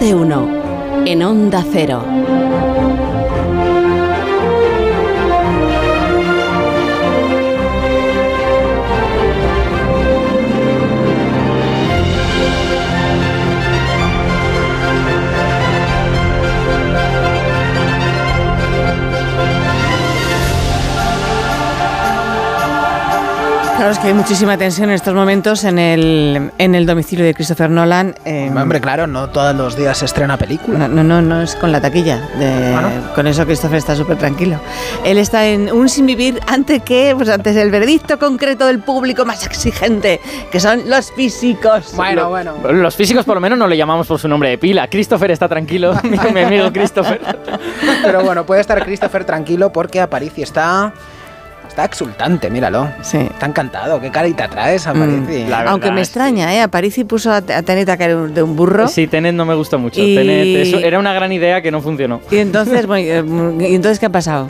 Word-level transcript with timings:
De 0.00 0.14
uno. 0.14 0.46
En 1.06 1.22
Onda 1.22 1.64
Cero. 1.72 2.65
Claro, 23.86 23.94
es 23.94 24.02
que 24.02 24.08
hay 24.08 24.14
muchísima 24.14 24.58
tensión 24.58 24.88
en 24.88 24.96
estos 24.96 25.14
momentos 25.14 25.62
en 25.62 25.78
el, 25.78 26.50
en 26.58 26.74
el 26.74 26.86
domicilio 26.86 27.24
de 27.24 27.32
Christopher 27.34 27.70
Nolan. 27.70 28.16
eh, 28.24 28.50
Hombre, 28.52 28.80
claro, 28.80 29.06
no 29.06 29.28
todos 29.28 29.54
los 29.54 29.76
días 29.76 29.98
se 29.98 30.06
estrena 30.06 30.36
película. 30.36 30.76
no, 30.76 30.88
no, 30.88 31.04
no, 31.04 31.22
no 31.22 31.40
es 31.40 31.54
con 31.54 31.70
la 31.70 31.80
taquilla. 31.80 32.16
de- 32.36 32.74
Ah, 32.74 32.80
¿no? 32.82 33.14
Con 33.14 33.28
eso 33.28 33.46
Christopher 33.46 33.78
está 33.78 33.94
súper 33.94 34.16
tranquilo. 34.18 34.58
Él 35.04 35.18
está 35.18 35.46
en 35.46 35.70
un 35.70 35.88
sin 35.88 36.04
vivir 36.04 36.40
antes 36.48 36.82
que, 36.82 37.14
pues 37.16 37.28
antes 37.28 37.54
el 37.54 37.70
veredicto 37.70 38.18
concreto 38.18 38.66
del 38.66 38.80
público 38.80 39.24
más 39.24 39.46
exigente, 39.46 40.20
que 40.50 40.58
son 40.58 40.90
los 40.90 41.12
físicos. 41.12 41.92
Bueno, 41.94 42.28
bueno. 42.28 42.54
Los 42.72 42.96
físicos 42.96 43.24
por 43.24 43.36
lo 43.36 43.40
menos 43.40 43.56
no 43.56 43.68
le 43.68 43.76
llamamos 43.76 44.08
por 44.08 44.18
su 44.18 44.26
nombre 44.26 44.48
de 44.48 44.58
pila. 44.58 44.88
Christopher 44.88 45.30
está 45.30 45.48
tranquilo, 45.48 45.94
mi, 46.02 46.18
mi 46.34 46.40
amigo 46.40 46.72
Christopher. 46.72 47.20
Pero 48.02 48.24
bueno, 48.24 48.44
puede 48.44 48.62
estar 48.62 48.84
Christopher 48.84 49.24
tranquilo 49.24 49.72
porque 49.72 50.00
Aparici 50.00 50.42
está. 50.42 50.92
Está 51.68 51.84
exultante, 51.84 52.50
míralo. 52.50 52.88
Sí. 53.02 53.18
Está 53.18 53.46
encantado. 53.46 54.00
¿Qué 54.00 54.10
carita 54.10 54.48
traes, 54.48 54.86
Aparici? 54.86 55.44
La 55.44 55.58
verdad 55.58 55.72
Aunque 55.72 55.90
me 55.90 56.00
extraña, 56.00 56.54
¿eh? 56.54 56.62
Aparici 56.62 57.04
puso 57.04 57.30
a, 57.30 57.36
a 57.36 57.42
Tenet 57.62 57.88
a 57.88 57.96
caer 57.96 58.16
de 58.30 58.42
un 58.42 58.56
burro. 58.56 58.88
Sí, 58.88 59.06
Tenet 59.06 59.34
no 59.34 59.44
me 59.44 59.54
gustó 59.54 59.78
mucho. 59.78 60.00
Y- 60.02 60.14
Tenet, 60.14 60.66
eso 60.66 60.78
era 60.78 60.98
una 60.98 61.12
gran 61.12 61.32
idea 61.32 61.60
que 61.62 61.70
no 61.70 61.80
funcionó. 61.80 62.20
Y 62.30 62.38
entonces, 62.38 62.86
bueno, 62.86 63.60
¿y 63.62 63.74
entonces 63.74 63.98
qué 63.98 64.06
ha 64.06 64.10
pasado? 64.10 64.48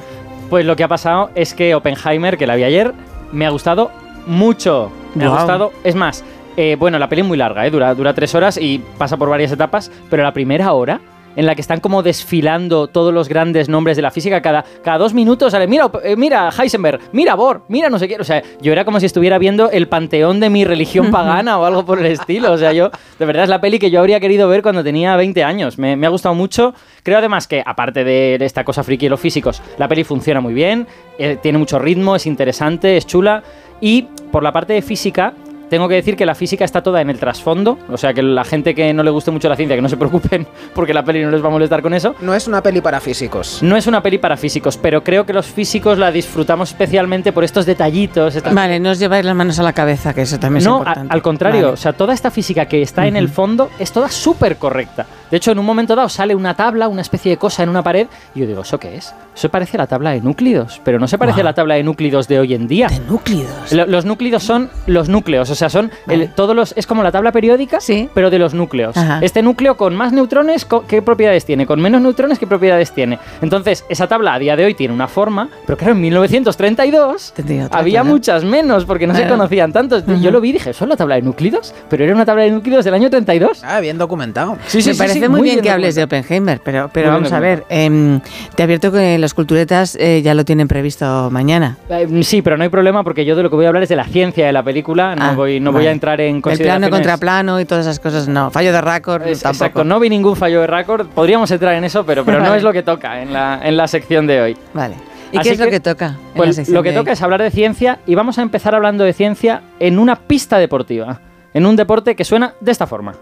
Pues 0.50 0.64
lo 0.64 0.76
que 0.76 0.84
ha 0.84 0.88
pasado 0.88 1.30
es 1.34 1.54
que 1.54 1.74
Oppenheimer, 1.74 2.38
que 2.38 2.46
la 2.46 2.54
vi 2.54 2.64
ayer, 2.64 2.92
me 3.32 3.46
ha 3.46 3.50
gustado 3.50 3.90
mucho. 4.26 4.92
Me 5.14 5.24
ha 5.24 5.28
gustado. 5.30 5.72
Es 5.82 5.94
más, 5.94 6.22
eh, 6.56 6.76
bueno, 6.78 6.98
la 6.98 7.08
peli 7.08 7.22
es 7.22 7.26
muy 7.26 7.36
larga, 7.38 7.66
¿eh? 7.66 7.70
dura, 7.70 7.94
dura 7.94 8.14
tres 8.14 8.34
horas 8.34 8.56
y 8.56 8.80
pasa 8.98 9.16
por 9.16 9.28
varias 9.28 9.50
etapas, 9.52 9.90
pero 10.08 10.22
la 10.22 10.32
primera 10.32 10.72
hora 10.72 11.00
en 11.36 11.46
la 11.46 11.54
que 11.54 11.60
están 11.60 11.80
como 11.80 12.02
desfilando 12.02 12.88
todos 12.88 13.14
los 13.14 13.28
grandes 13.28 13.68
nombres 13.68 13.96
de 13.96 14.02
la 14.02 14.10
física, 14.10 14.42
cada, 14.42 14.64
cada 14.82 14.98
dos 14.98 15.14
minutos 15.14 15.52
sale, 15.52 15.66
mira, 15.66 15.90
eh, 16.02 16.16
mira 16.16 16.50
Heisenberg, 16.50 17.00
mira 17.12 17.34
Bohr, 17.34 17.62
mira 17.68 17.88
no 17.88 17.98
sé 17.98 18.08
qué, 18.08 18.16
o 18.16 18.24
sea, 18.24 18.42
yo 18.60 18.72
era 18.72 18.84
como 18.84 18.98
si 19.00 19.06
estuviera 19.06 19.38
viendo 19.38 19.70
el 19.70 19.88
panteón 19.88 20.40
de 20.40 20.50
mi 20.50 20.64
religión 20.64 21.10
pagana 21.12 21.58
o 21.58 21.64
algo 21.64 21.84
por 21.84 21.98
el 21.98 22.06
estilo, 22.06 22.52
o 22.52 22.58
sea, 22.58 22.72
yo, 22.72 22.90
de 23.18 23.26
verdad 23.26 23.44
es 23.44 23.50
la 23.50 23.60
peli 23.60 23.78
que 23.78 23.90
yo 23.90 24.00
habría 24.00 24.18
querido 24.20 24.48
ver 24.48 24.62
cuando 24.62 24.82
tenía 24.82 25.16
20 25.16 25.44
años, 25.44 25.78
me, 25.78 25.96
me 25.96 26.06
ha 26.06 26.10
gustado 26.10 26.34
mucho, 26.34 26.74
creo 27.02 27.18
además 27.18 27.46
que, 27.46 27.62
aparte 27.64 28.02
de 28.04 28.36
esta 28.40 28.64
cosa 28.64 28.82
friki 28.82 29.06
de 29.06 29.10
los 29.10 29.20
físicos, 29.20 29.62
la 29.78 29.88
peli 29.88 30.04
funciona 30.04 30.40
muy 30.40 30.54
bien, 30.54 30.86
eh, 31.18 31.38
tiene 31.40 31.58
mucho 31.58 31.78
ritmo, 31.78 32.16
es 32.16 32.26
interesante, 32.26 32.96
es 32.96 33.06
chula, 33.06 33.42
y 33.80 34.02
por 34.32 34.42
la 34.42 34.52
parte 34.52 34.72
de 34.72 34.82
física, 34.82 35.34
tengo 35.68 35.88
que 35.88 35.94
decir 35.96 36.16
que 36.16 36.24
la 36.26 36.34
física 36.34 36.64
está 36.64 36.82
toda 36.82 37.00
en 37.00 37.10
el 37.10 37.18
trasfondo, 37.18 37.78
o 37.90 37.96
sea 37.96 38.14
que 38.14 38.22
la 38.22 38.44
gente 38.44 38.74
que 38.74 38.92
no 38.94 39.02
le 39.02 39.10
guste 39.10 39.30
mucho 39.30 39.48
la 39.48 39.56
ciencia, 39.56 39.74
que 39.76 39.82
no 39.82 39.88
se 39.88 39.96
preocupen 39.96 40.46
porque 40.74 40.94
la 40.94 41.04
peli 41.04 41.22
no 41.24 41.30
les 41.30 41.42
va 41.42 41.48
a 41.48 41.50
molestar 41.50 41.82
con 41.82 41.94
eso. 41.94 42.14
No 42.20 42.34
es 42.34 42.46
una 42.46 42.62
peli 42.62 42.80
para 42.80 43.00
físicos. 43.00 43.62
No 43.62 43.76
es 43.76 43.86
una 43.86 44.02
peli 44.02 44.18
para 44.18 44.36
físicos, 44.36 44.76
pero 44.76 45.02
creo 45.02 45.26
que 45.26 45.32
los 45.32 45.46
físicos 45.46 45.98
la 45.98 46.10
disfrutamos 46.10 46.70
especialmente 46.70 47.32
por 47.32 47.44
estos 47.44 47.66
detallitos. 47.66 48.42
Vale, 48.52 48.78
no 48.80 48.90
os 48.90 48.98
lleváis 48.98 49.24
las 49.24 49.34
manos 49.34 49.58
a 49.58 49.62
la 49.62 49.72
cabeza, 49.72 50.14
que 50.14 50.22
eso 50.22 50.38
también 50.38 50.58
es 50.58 50.66
no, 50.66 50.76
a- 50.76 50.78
importante. 50.78 51.12
al 51.14 51.22
contrario, 51.22 51.62
Vale. 51.62 51.72
o 51.74 51.76
sea, 51.76 51.92
toda 51.92 52.14
esta 52.14 52.30
física 52.30 52.66
que 52.66 52.82
está 52.82 53.06
en 53.06 53.16
el 53.16 53.28
fondo 53.28 53.70
es 53.78 53.92
toda 53.92 54.08
súper 54.08 54.56
correcta. 54.56 55.06
De 55.30 55.36
hecho, 55.38 55.50
en 55.50 55.58
un 55.58 55.66
momento 55.66 55.96
dado 55.96 56.08
sale 56.08 56.34
una 56.34 56.54
tabla, 56.54 56.86
una 56.86 57.00
especie 57.02 57.30
de 57.32 57.36
cosa 57.36 57.62
en 57.64 57.68
una 57.68 57.82
pared, 57.82 58.06
y 58.34 58.40
yo 58.40 58.46
digo, 58.46 58.62
¿eso 58.62 58.78
qué 58.78 58.96
es? 58.96 59.12
Eso 59.34 59.48
parece 59.48 59.76
la 59.76 59.86
tabla 59.88 60.10
de 60.10 60.20
núcleos, 60.20 60.80
pero 60.84 60.98
no 61.00 61.08
se 61.08 61.18
parece 61.18 61.40
a 61.40 61.44
la 61.44 61.52
tabla 61.52 61.74
de 61.74 61.82
núcleos 61.82 62.28
de 62.28 62.38
hoy 62.38 62.54
en 62.54 62.68
día. 62.68 62.86
De 62.88 63.00
núcleos. 63.00 63.72
Lo- 63.72 63.86
Los 63.86 64.04
núcleos 64.04 64.42
son 64.44 64.70
los 64.86 65.08
núcleos, 65.08 65.50
o 65.50 65.54
sea, 65.56 65.68
son 65.70 65.90
el- 66.08 66.28
todos 66.30 66.54
los. 66.54 66.72
Es 66.76 66.86
como 66.86 67.02
la 67.02 67.10
tabla 67.12 67.32
periódica, 67.32 67.80
Sí. 67.80 68.08
pero 68.14 68.30
de 68.30 68.38
los 68.38 68.54
núcleos. 68.54 68.96
Ajá. 68.96 69.18
Este 69.22 69.42
núcleo 69.42 69.76
con 69.76 69.94
más 69.96 70.12
neutrones, 70.12 70.66
¿qué 70.88 71.02
propiedades 71.02 71.44
tiene? 71.44 71.66
Con 71.66 71.80
menos 71.80 72.00
neutrones, 72.00 72.38
¿qué 72.38 72.46
propiedades 72.46 72.92
tiene? 72.92 73.18
Entonces, 73.42 73.84
esa 73.88 74.06
tabla 74.06 74.34
a 74.34 74.38
día 74.38 74.56
de 74.56 74.64
hoy 74.64 74.74
tiene 74.74 74.92
una 74.94 75.08
forma, 75.08 75.48
pero 75.66 75.76
claro, 75.76 75.94
en 75.94 76.00
1932 76.00 77.32
Tendría 77.34 77.66
otra, 77.66 77.78
había 77.78 78.04
muchas 78.04 78.44
menos 78.44 78.84
porque 78.84 79.06
no 79.06 79.14
se 79.14 79.26
conocían 79.28 79.72
tantos. 79.72 80.04
Yo 80.20 80.30
lo 80.30 80.40
vi 80.40 80.50
y 80.50 80.52
dije, 80.52 80.72
¿son 80.72 80.88
la 80.88 80.96
tabla 80.96 81.16
de 81.16 81.22
núcleos? 81.22 81.74
Pero 81.88 82.04
era 82.04 82.14
una 82.14 82.24
tabla 82.24 82.44
de 82.44 82.50
núcleos 82.50 82.84
del 82.84 82.94
año 82.94 83.10
32. 83.10 83.62
Ah, 83.64 83.80
bien 83.80 83.98
documentado. 83.98 84.56
Sí, 84.66 84.78
Me 84.86 84.94
parece 84.94 85.28
muy 85.28 85.42
bien 85.42 85.60
que 85.60 85.70
hables 85.70 85.94
de. 85.94 86.06
Oppenheimer, 86.06 86.60
pero, 86.64 86.88
pero 86.92 87.10
vamos 87.10 87.32
a 87.32 87.40
ver, 87.40 87.64
em, 87.68 88.20
te 88.54 88.62
advierto 88.62 88.92
que 88.92 89.18
los 89.18 89.34
culturetas 89.34 89.96
eh, 90.00 90.22
ya 90.22 90.34
lo 90.34 90.44
tienen 90.44 90.68
previsto 90.68 91.28
mañana. 91.32 91.76
Eh, 91.88 92.06
Sí, 92.22 92.42
pero 92.42 92.56
no 92.56 92.62
hay 92.62 92.68
problema 92.68 93.02
porque 93.02 93.24
yo 93.24 93.34
de 93.36 93.42
lo 93.42 93.50
que 93.50 93.56
voy 93.56 93.64
a 93.64 93.68
hablar 93.68 93.82
es 93.82 93.88
de 93.88 93.96
la 93.96 94.04
ciencia 94.04 94.46
de 94.46 94.52
la 94.52 94.62
película. 94.62 95.16
No 95.16 95.24
Ah, 95.24 95.34
voy, 95.46 95.60
no 95.60 95.70
voy 95.72 95.80
vale. 95.80 95.88
a 95.88 95.92
entrar 95.92 96.20
en 96.20 96.36
El 96.36 96.42
consideraciones. 96.42 96.88
plano 96.88 96.96
contra 96.96 97.16
plano 97.16 97.60
y 97.60 97.64
todas 97.64 97.86
esas 97.86 97.98
cosas, 98.00 98.28
no. 98.28 98.50
Fallo 98.50 98.72
de 98.72 98.80
récord, 98.80 99.22
Es- 99.26 99.40
tampoco. 99.42 99.64
Exacto, 99.64 99.84
no 99.84 99.98
vi 100.00 100.08
ningún 100.10 100.36
fallo 100.36 100.60
de 100.60 100.66
récord. 100.66 101.06
Podríamos 101.08 101.50
entrar 101.50 101.74
en 101.74 101.84
eso, 101.84 102.04
pero, 102.04 102.24
pero 102.24 102.38
no 102.38 102.44
Vale. 102.44 102.56
es 102.58 102.62
lo 102.62 102.72
que 102.72 102.82
toca 102.82 103.20
en 103.22 103.32
la, 103.32 103.60
en 103.62 103.76
la 103.76 103.88
sección 103.88 104.26
de 104.26 104.40
hoy. 104.42 104.56
Vale. 104.74 104.96
¿Y 105.32 105.38
Así 105.38 105.48
qué 105.48 105.54
es 105.54 105.58
lo 105.58 105.64
que, 105.66 105.70
que 105.72 105.80
toca? 105.80 106.06
en 106.06 106.12
la 106.12 106.18
Pues 106.36 106.56
sección 106.56 106.74
lo 106.76 106.82
que 106.82 106.90
de 106.92 106.96
hoy? 106.98 107.02
toca 107.04 107.12
es 107.12 107.22
hablar 107.22 107.42
de 107.42 107.50
ciencia 107.50 107.98
y 108.06 108.14
vamos 108.14 108.38
a 108.38 108.42
empezar 108.42 108.74
hablando 108.74 109.02
de 109.04 109.12
ciencia 109.12 109.62
en 109.80 109.98
una 109.98 110.16
pista 110.16 110.58
deportiva. 110.58 111.20
En 111.52 111.66
un 111.66 111.74
deporte 111.74 112.14
que 112.14 112.24
suena 112.24 112.54
de 112.60 112.70
esta 112.72 112.86
forma. 112.86 113.14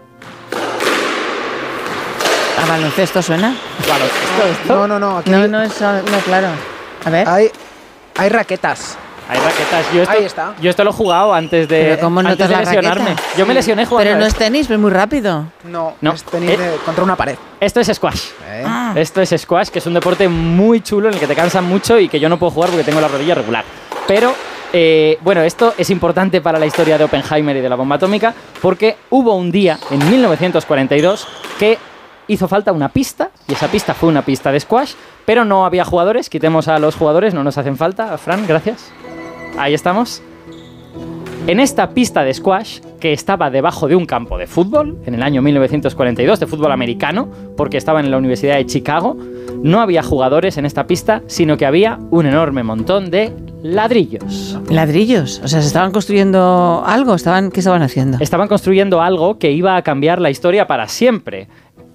¿A 2.61 2.65
baloncesto 2.67 3.21
suena? 3.21 3.55
No, 4.67 4.87
no, 4.87 4.99
no. 4.99 5.17
Aquí 5.17 5.29
No, 5.29 5.47
no, 5.47 5.61
eso, 5.61 5.91
no, 5.93 6.17
claro. 6.25 6.47
A 7.05 7.09
ver. 7.09 7.27
hay, 7.27 7.47
hay 8.17 8.29
raquetas. 8.29 8.97
Hay 9.27 9.39
raquetas. 9.39 9.85
Yo 9.93 10.01
esto, 10.03 10.13
Ahí 10.13 10.23
está. 10.25 10.53
Yo 10.61 10.69
esto 10.69 10.83
lo 10.83 10.91
he 10.91 10.93
jugado 10.93 11.33
antes 11.33 11.67
de, 11.67 11.83
Pero 11.83 11.99
¿cómo 12.01 12.19
antes 12.19 12.33
notas 12.33 12.49
de 12.49 12.53
la 12.55 12.61
lesionarme. 12.61 13.09
raqueta? 13.11 13.23
Yo 13.37 13.45
me 13.45 13.53
lesioné 13.55 13.85
jugando. 13.85 14.03
Pero 14.05 14.15
a 14.17 14.19
no 14.19 14.25
es 14.25 14.35
tenis, 14.35 14.67
pero 14.67 14.75
es 14.75 14.81
muy 14.81 14.91
rápido. 14.91 15.45
No, 15.63 15.95
No. 16.01 16.13
es 16.13 16.23
tenis 16.23 16.51
Eh. 16.51 16.57
de- 16.57 16.75
contra 16.85 17.03
una 17.03 17.15
pared. 17.15 17.35
Esto 17.59 17.79
es 17.79 17.87
squash. 17.93 18.21
¿eh? 18.47 18.63
Ah. 18.65 18.93
Esto 18.95 19.21
es 19.21 19.33
squash, 19.37 19.69
que 19.69 19.79
es 19.79 19.85
un 19.87 19.93
deporte 19.95 20.27
muy 20.29 20.81
chulo 20.81 21.07
en 21.07 21.15
el 21.15 21.19
que 21.19 21.27
te 21.27 21.35
cansan 21.35 21.63
mucho 21.65 21.99
y 21.99 22.07
que 22.07 22.19
yo 22.19 22.29
no 22.29 22.37
puedo 22.37 22.51
jugar 22.51 22.69
porque 22.69 22.83
tengo 22.83 23.01
la 23.01 23.07
rodilla 23.07 23.33
regular. 23.35 23.63
Pero, 24.07 24.33
eh, 24.71 25.17
bueno, 25.21 25.41
esto 25.41 25.73
es 25.77 25.89
importante 25.89 26.41
para 26.41 26.59
la 26.59 26.67
historia 26.67 26.97
de 26.97 27.05
Oppenheimer 27.05 27.55
y 27.57 27.61
de 27.61 27.69
la 27.69 27.75
bomba 27.75 27.95
atómica 27.95 28.33
porque 28.61 28.97
hubo 29.09 29.33
un 29.35 29.51
día, 29.51 29.79
en 29.89 30.07
1942, 30.09 31.27
que 31.57 31.77
hizo 32.27 32.47
falta 32.47 32.71
una 32.71 32.89
pista 32.89 33.31
y 33.47 33.53
esa 33.53 33.67
pista 33.67 33.93
fue 33.93 34.09
una 34.09 34.23
pista 34.23 34.51
de 34.51 34.59
squash, 34.59 34.93
pero 35.25 35.45
no 35.45 35.65
había 35.65 35.85
jugadores. 35.85 36.29
Quitemos 36.29 36.67
a 36.67 36.79
los 36.79 36.95
jugadores, 36.95 37.33
no 37.33 37.43
nos 37.43 37.57
hacen 37.57 37.77
falta. 37.77 38.17
Fran, 38.17 38.45
gracias. 38.47 38.91
Ahí 39.57 39.73
estamos. 39.73 40.21
En 41.47 41.59
esta 41.59 41.91
pista 41.91 42.23
de 42.23 42.33
squash, 42.33 42.79
que 42.99 43.13
estaba 43.13 43.51
debajo 43.51 43.87
de 43.87 43.95
un 43.95 44.07
campo 44.07 44.39
de 44.39 44.47
fútbol, 44.47 44.97
en 45.05 45.13
el 45.13 45.21
año 45.21 45.43
1942, 45.43 46.39
de 46.39 46.47
fútbol 46.47 46.71
americano, 46.71 47.29
porque 47.55 47.77
estaba 47.77 47.99
en 47.99 48.09
la 48.09 48.17
Universidad 48.17 48.55
de 48.55 48.65
Chicago, 48.65 49.15
no 49.61 49.79
había 49.79 50.01
jugadores 50.01 50.57
en 50.57 50.65
esta 50.65 50.87
pista, 50.87 51.21
sino 51.27 51.55
que 51.55 51.67
había 51.67 51.99
un 52.09 52.25
enorme 52.25 52.63
montón 52.63 53.11
de 53.11 53.31
ladrillos. 53.61 54.59
Ladrillos. 54.69 55.41
O 55.43 55.47
sea, 55.47 55.61
se 55.61 55.67
estaban 55.67 55.91
construyendo 55.91 56.83
algo. 56.85 57.13
Estaban, 57.15 57.51
¿Qué 57.51 57.59
estaban 57.59 57.83
haciendo? 57.83 58.17
Estaban 58.21 58.47
construyendo 58.47 59.01
algo 59.01 59.37
que 59.37 59.51
iba 59.51 59.75
a 59.75 59.81
cambiar 59.81 60.21
la 60.21 60.29
historia 60.29 60.67
para 60.67 60.87
siempre. 60.87 61.47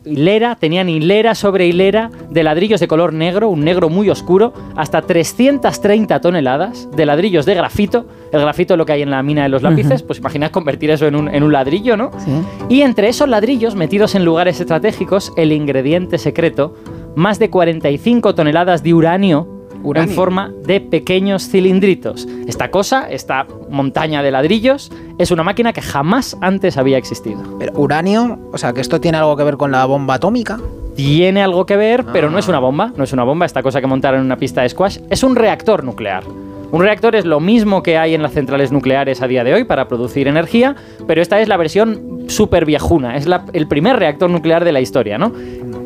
Hilera, 0.05 0.57
tenían 0.57 0.89
hilera 0.89 1.35
sobre 1.35 1.67
hilera 1.67 2.11
de 2.31 2.43
ladrillos 2.43 2.81
de 2.81 2.89
color 2.89 3.13
negro, 3.13 3.49
un 3.51 3.65
negro 3.65 3.91
muy 3.91 4.09
oscuro, 4.09 4.55
hasta 4.77 5.03
330 5.03 6.21
toneladas 6.21 6.89
de 6.97 7.05
ladrillos 7.05 7.45
de 7.45 7.55
grafito. 7.55 8.07
El 8.33 8.41
grafito 8.41 8.75
es 8.75 8.79
lo 8.79 8.87
que 8.87 8.93
hay 8.93 9.03
en 9.03 9.11
la 9.11 9.23
mina 9.23 9.43
de 9.43 9.51
los 9.51 9.63
lápices, 9.63 10.03
pues 10.03 10.19
imaginad 10.19 10.51
convertir 10.51 10.91
eso 10.91 11.07
en 11.07 11.17
un, 11.17 11.29
en 11.29 11.43
un 11.43 11.53
ladrillo, 11.53 11.97
¿no? 11.97 12.11
Sí. 12.19 12.31
Y 12.71 12.81
entre 12.83 13.09
esos 13.09 13.29
ladrillos, 13.29 13.75
metidos 13.75 14.15
en 14.15 14.25
lugares 14.25 14.59
estratégicos, 14.61 15.33
el 15.37 15.53
ingrediente 15.53 16.17
secreto, 16.17 16.75
más 17.15 17.39
de 17.39 17.51
45 17.51 18.35
toneladas 18.35 18.83
de 18.83 18.95
uranio, 18.95 19.60
Uranio. 19.83 20.11
en 20.11 20.17
forma 20.17 20.53
de 20.67 20.81
pequeños 20.81 21.49
cilindritos. 21.49 22.27
Esta 22.47 22.71
cosa, 22.71 23.11
esta 23.11 23.47
montaña 23.71 24.23
de 24.23 24.31
ladrillos, 24.31 24.91
es 25.19 25.31
una 25.31 25.43
máquina 25.43 25.73
que 25.73 25.83
jamás 25.83 26.37
antes 26.41 26.77
había 26.77 26.99
existido. 26.99 27.41
Pero 27.59 27.73
uranio, 27.79 28.39
o 28.53 28.59
sea, 28.59 28.73
que 28.73 28.81
esto 28.81 29.01
tiene 29.01 29.19
algo 29.19 29.37
que 29.37 29.45
ver 29.45 29.57
con 29.57 29.71
la 29.73 29.85
bomba 29.87 30.15
atómica. 30.15 30.59
Tiene 30.97 31.43
algo 31.43 31.65
que 31.67 31.77
ver, 31.77 32.05
pero 32.13 32.31
no 32.31 32.37
Ah. 32.37 32.41
es 32.41 32.49
una 32.49 32.59
bomba, 32.59 32.93
no 32.97 33.05
es 33.05 33.13
una 33.13 33.25
bomba, 33.25 33.47
esta 33.47 33.63
cosa 33.63 33.81
que 33.81 33.87
montaron 33.87 34.21
en 34.21 34.27
una 34.27 34.37
pista 34.37 34.63
de 34.63 34.69
squash, 34.69 34.99
es 35.09 35.23
un 35.23 35.35
reactor 35.37 35.85
nuclear. 35.85 36.25
Un 36.73 36.83
reactor 36.83 37.17
es 37.17 37.25
lo 37.25 37.41
mismo 37.41 37.83
que 37.83 37.99
hay 37.99 38.15
en 38.15 38.23
las 38.23 38.33
centrales 38.33 38.71
nucleares 38.71 39.23
a 39.23 39.27
día 39.27 39.43
de 39.43 39.55
hoy 39.55 39.65
para 39.65 39.89
producir 39.89 40.29
energía, 40.29 40.77
pero 41.07 41.21
esta 41.21 41.41
es 41.41 41.49
la 41.49 41.57
versión 41.57 42.21
súper 42.29 42.65
viejuna, 42.65 43.17
es 43.17 43.27
la- 43.27 43.45
el 43.53 43.67
primer 43.67 43.97
reactor 43.99 44.31
nuclear 44.31 44.65
de 44.65 44.71
la 44.71 44.81
historia, 44.81 45.19
¿no? 45.19 45.33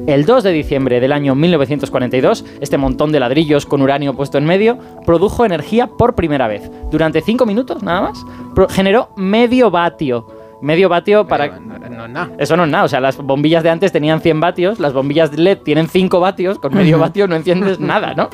El 0.06 0.26
2 0.26 0.42
de 0.42 0.52
diciembre 0.52 1.00
del 1.00 1.12
año 1.12 1.34
1942, 1.34 2.44
este 2.60 2.76
montón 2.76 3.10
de 3.10 3.20
ladrillos 3.20 3.64
con 3.64 3.80
uranio 3.80 4.12
puesto 4.12 4.36
en 4.36 4.44
medio 4.44 4.78
produjo 5.06 5.46
energía 5.46 5.86
por 5.86 6.14
primera 6.14 6.46
vez. 6.46 6.70
Durante 6.90 7.22
5 7.22 7.46
minutos 7.46 7.82
nada 7.82 8.02
más, 8.02 8.24
generó 8.70 9.08
medio 9.16 9.70
vatio. 9.70 10.26
Medio 10.64 10.88
vatio 10.88 11.26
para... 11.26 11.46
Eh, 11.46 11.52
no, 11.60 12.08
no, 12.08 12.08
no. 12.08 12.30
Eso 12.38 12.56
no 12.56 12.64
es 12.64 12.70
nada, 12.70 12.84
o 12.84 12.88
sea, 12.88 13.00
las 13.00 13.16
bombillas 13.18 13.62
de 13.62 13.70
antes 13.70 13.92
tenían 13.92 14.20
100 14.20 14.40
vatios, 14.40 14.80
las 14.80 14.92
bombillas 14.92 15.30
de 15.30 15.38
LED 15.38 15.58
tienen 15.58 15.88
5 15.88 16.18
vatios, 16.20 16.58
con 16.58 16.74
medio 16.74 16.98
vatio 16.98 17.28
no 17.28 17.36
enciendes 17.36 17.78
nada, 17.80 18.14
¿no? 18.14 18.28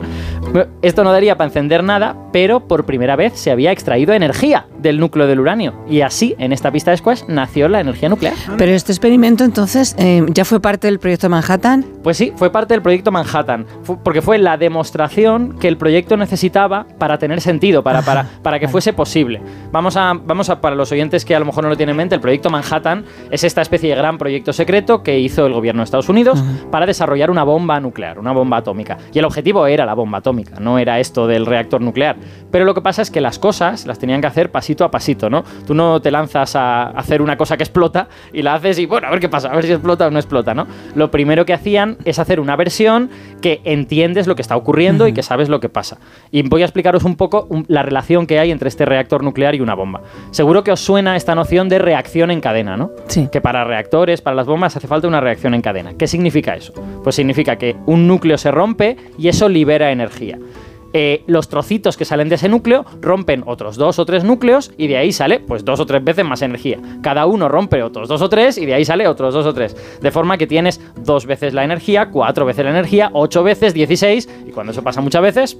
Esto 0.82 1.04
no 1.04 1.12
daría 1.12 1.36
para 1.36 1.48
encender 1.48 1.84
nada, 1.84 2.16
pero 2.32 2.60
por 2.60 2.84
primera 2.84 3.16
vez 3.16 3.34
se 3.38 3.50
había 3.50 3.70
extraído 3.72 4.12
energía 4.14 4.66
del 4.78 4.98
núcleo 4.98 5.26
del 5.26 5.40
uranio. 5.40 5.74
Y 5.88 6.00
así, 6.00 6.34
en 6.38 6.52
esta 6.52 6.70
pista 6.72 6.90
de 6.90 6.96
squash, 6.96 7.22
nació 7.28 7.68
la 7.68 7.80
energía 7.80 8.08
nuclear. 8.08 8.34
Pero 8.56 8.72
este 8.72 8.92
experimento 8.92 9.44
entonces 9.44 9.94
eh, 9.98 10.24
ya 10.28 10.44
fue 10.44 10.60
parte 10.60 10.86
del 10.86 10.98
proyecto 10.98 11.28
Manhattan. 11.28 11.84
Pues 12.02 12.16
sí, 12.16 12.32
fue 12.36 12.50
parte 12.50 12.74
del 12.74 12.82
proyecto 12.82 13.10
Manhattan, 13.12 13.66
fu- 13.82 13.98
porque 14.02 14.22
fue 14.22 14.38
la 14.38 14.56
demostración 14.56 15.58
que 15.58 15.68
el 15.68 15.76
proyecto 15.76 16.16
necesitaba 16.16 16.86
para 16.98 17.18
tener 17.18 17.40
sentido, 17.40 17.82
para, 17.82 18.02
para, 18.02 18.26
para 18.42 18.58
que 18.58 18.68
fuese 18.68 18.92
posible. 18.92 19.40
Vamos 19.72 19.96
a, 19.96 20.14
vamos 20.14 20.48
a, 20.50 20.60
para 20.60 20.74
los 20.74 20.90
oyentes 20.92 21.24
que 21.24 21.34
a 21.34 21.38
lo 21.38 21.44
mejor 21.46 21.64
no 21.64 21.70
lo 21.70 21.76
tienen 21.76 21.90
en 21.94 21.96
mente, 21.98 22.18
el 22.20 22.22
proyecto 22.22 22.50
Manhattan 22.50 23.06
es 23.30 23.44
esta 23.44 23.62
especie 23.62 23.88
de 23.88 23.96
gran 23.96 24.18
proyecto 24.18 24.52
secreto 24.52 25.02
que 25.02 25.18
hizo 25.18 25.46
el 25.46 25.54
gobierno 25.54 25.80
de 25.80 25.84
Estados 25.84 26.10
Unidos 26.10 26.44
para 26.70 26.84
desarrollar 26.84 27.30
una 27.30 27.44
bomba 27.44 27.80
nuclear, 27.80 28.18
una 28.18 28.32
bomba 28.32 28.58
atómica. 28.58 28.98
Y 29.14 29.18
el 29.18 29.24
objetivo 29.24 29.66
era 29.66 29.86
la 29.86 29.94
bomba 29.94 30.18
atómica, 30.18 30.60
no 30.60 30.78
era 30.78 31.00
esto 31.00 31.26
del 31.26 31.46
reactor 31.46 31.80
nuclear. 31.80 32.16
Pero 32.50 32.66
lo 32.66 32.74
que 32.74 32.82
pasa 32.82 33.00
es 33.00 33.10
que 33.10 33.22
las 33.22 33.38
cosas 33.38 33.86
las 33.86 33.98
tenían 33.98 34.20
que 34.20 34.26
hacer 34.26 34.50
pasito 34.50 34.84
a 34.84 34.90
pasito, 34.90 35.30
¿no? 35.30 35.44
Tú 35.66 35.72
no 35.72 36.02
te 36.02 36.10
lanzas 36.10 36.56
a 36.56 36.88
hacer 36.88 37.22
una 37.22 37.38
cosa 37.38 37.56
que 37.56 37.62
explota 37.62 38.08
y 38.34 38.42
la 38.42 38.54
haces 38.54 38.78
y 38.78 38.84
bueno, 38.84 39.06
a 39.06 39.10
ver 39.10 39.20
qué 39.20 39.30
pasa, 39.30 39.48
a 39.48 39.54
ver 39.54 39.64
si 39.64 39.72
explota 39.72 40.06
o 40.06 40.10
no 40.10 40.18
explota, 40.18 40.52
¿no? 40.52 40.66
Lo 40.94 41.10
primero 41.10 41.46
que 41.46 41.54
hacían 41.54 41.96
es 42.04 42.18
hacer 42.18 42.38
una 42.38 42.54
versión 42.54 43.08
que 43.40 43.62
entiendes 43.64 44.26
lo 44.26 44.36
que 44.36 44.42
está 44.42 44.56
ocurriendo 44.56 45.08
y 45.08 45.14
que 45.14 45.22
sabes 45.22 45.48
lo 45.48 45.60
que 45.60 45.70
pasa. 45.70 45.98
Y 46.30 46.46
voy 46.46 46.60
a 46.60 46.66
explicaros 46.66 47.04
un 47.04 47.16
poco 47.16 47.48
la 47.68 47.82
relación 47.82 48.26
que 48.26 48.38
hay 48.38 48.50
entre 48.50 48.68
este 48.68 48.84
reactor 48.84 49.24
nuclear 49.24 49.54
y 49.54 49.60
una 49.60 49.74
bomba. 49.74 50.02
Seguro 50.32 50.62
que 50.64 50.72
os 50.72 50.80
suena 50.80 51.16
esta 51.16 51.34
noción 51.34 51.68
de 51.68 51.78
reacción 52.00 52.30
en 52.30 52.40
cadena, 52.40 52.78
¿no? 52.78 52.92
Sí. 53.08 53.28
Que 53.30 53.42
para 53.42 53.62
reactores, 53.64 54.22
para 54.22 54.34
las 54.34 54.46
bombas, 54.46 54.74
hace 54.74 54.88
falta 54.88 55.06
una 55.06 55.20
reacción 55.20 55.52
en 55.52 55.60
cadena. 55.60 55.92
¿Qué 55.98 56.06
significa 56.06 56.54
eso? 56.56 56.72
Pues 57.04 57.14
significa 57.14 57.56
que 57.56 57.76
un 57.84 58.06
núcleo 58.06 58.38
se 58.38 58.50
rompe 58.50 58.96
y 59.18 59.28
eso 59.28 59.50
libera 59.50 59.92
energía. 59.92 60.38
Eh, 60.94 61.22
los 61.26 61.48
trocitos 61.48 61.96
que 61.96 62.04
salen 62.04 62.30
de 62.30 62.34
ese 62.34 62.48
núcleo 62.48 62.84
rompen 63.00 63.44
otros 63.46 63.76
dos 63.76 63.98
o 63.98 64.06
tres 64.06 64.24
núcleos 64.24 64.72
y 64.76 64.88
de 64.88 64.96
ahí 64.96 65.12
sale 65.12 65.38
pues 65.38 65.64
dos 65.64 65.78
o 65.78 65.86
tres 65.86 66.02
veces 66.02 66.24
más 66.24 66.40
energía. 66.42 66.78
Cada 67.02 67.26
uno 67.26 67.48
rompe 67.48 67.82
otros 67.82 68.08
dos 68.08 68.22
o 68.22 68.28
tres 68.28 68.56
y 68.56 68.64
de 68.66 68.74
ahí 68.74 68.84
sale 68.84 69.06
otros 69.06 69.34
dos 69.34 69.44
o 69.44 69.52
tres. 69.52 69.76
De 70.00 70.10
forma 70.10 70.38
que 70.38 70.46
tienes 70.46 70.80
dos 70.96 71.26
veces 71.26 71.52
la 71.52 71.64
energía, 71.64 72.08
cuatro 72.10 72.46
veces 72.46 72.64
la 72.64 72.70
energía, 72.70 73.10
ocho 73.12 73.44
veces, 73.44 73.74
16 73.74 74.28
y 74.48 74.50
cuando 74.50 74.72
eso 74.72 74.82
pasa 74.82 75.00
muchas 75.02 75.22
veces, 75.22 75.58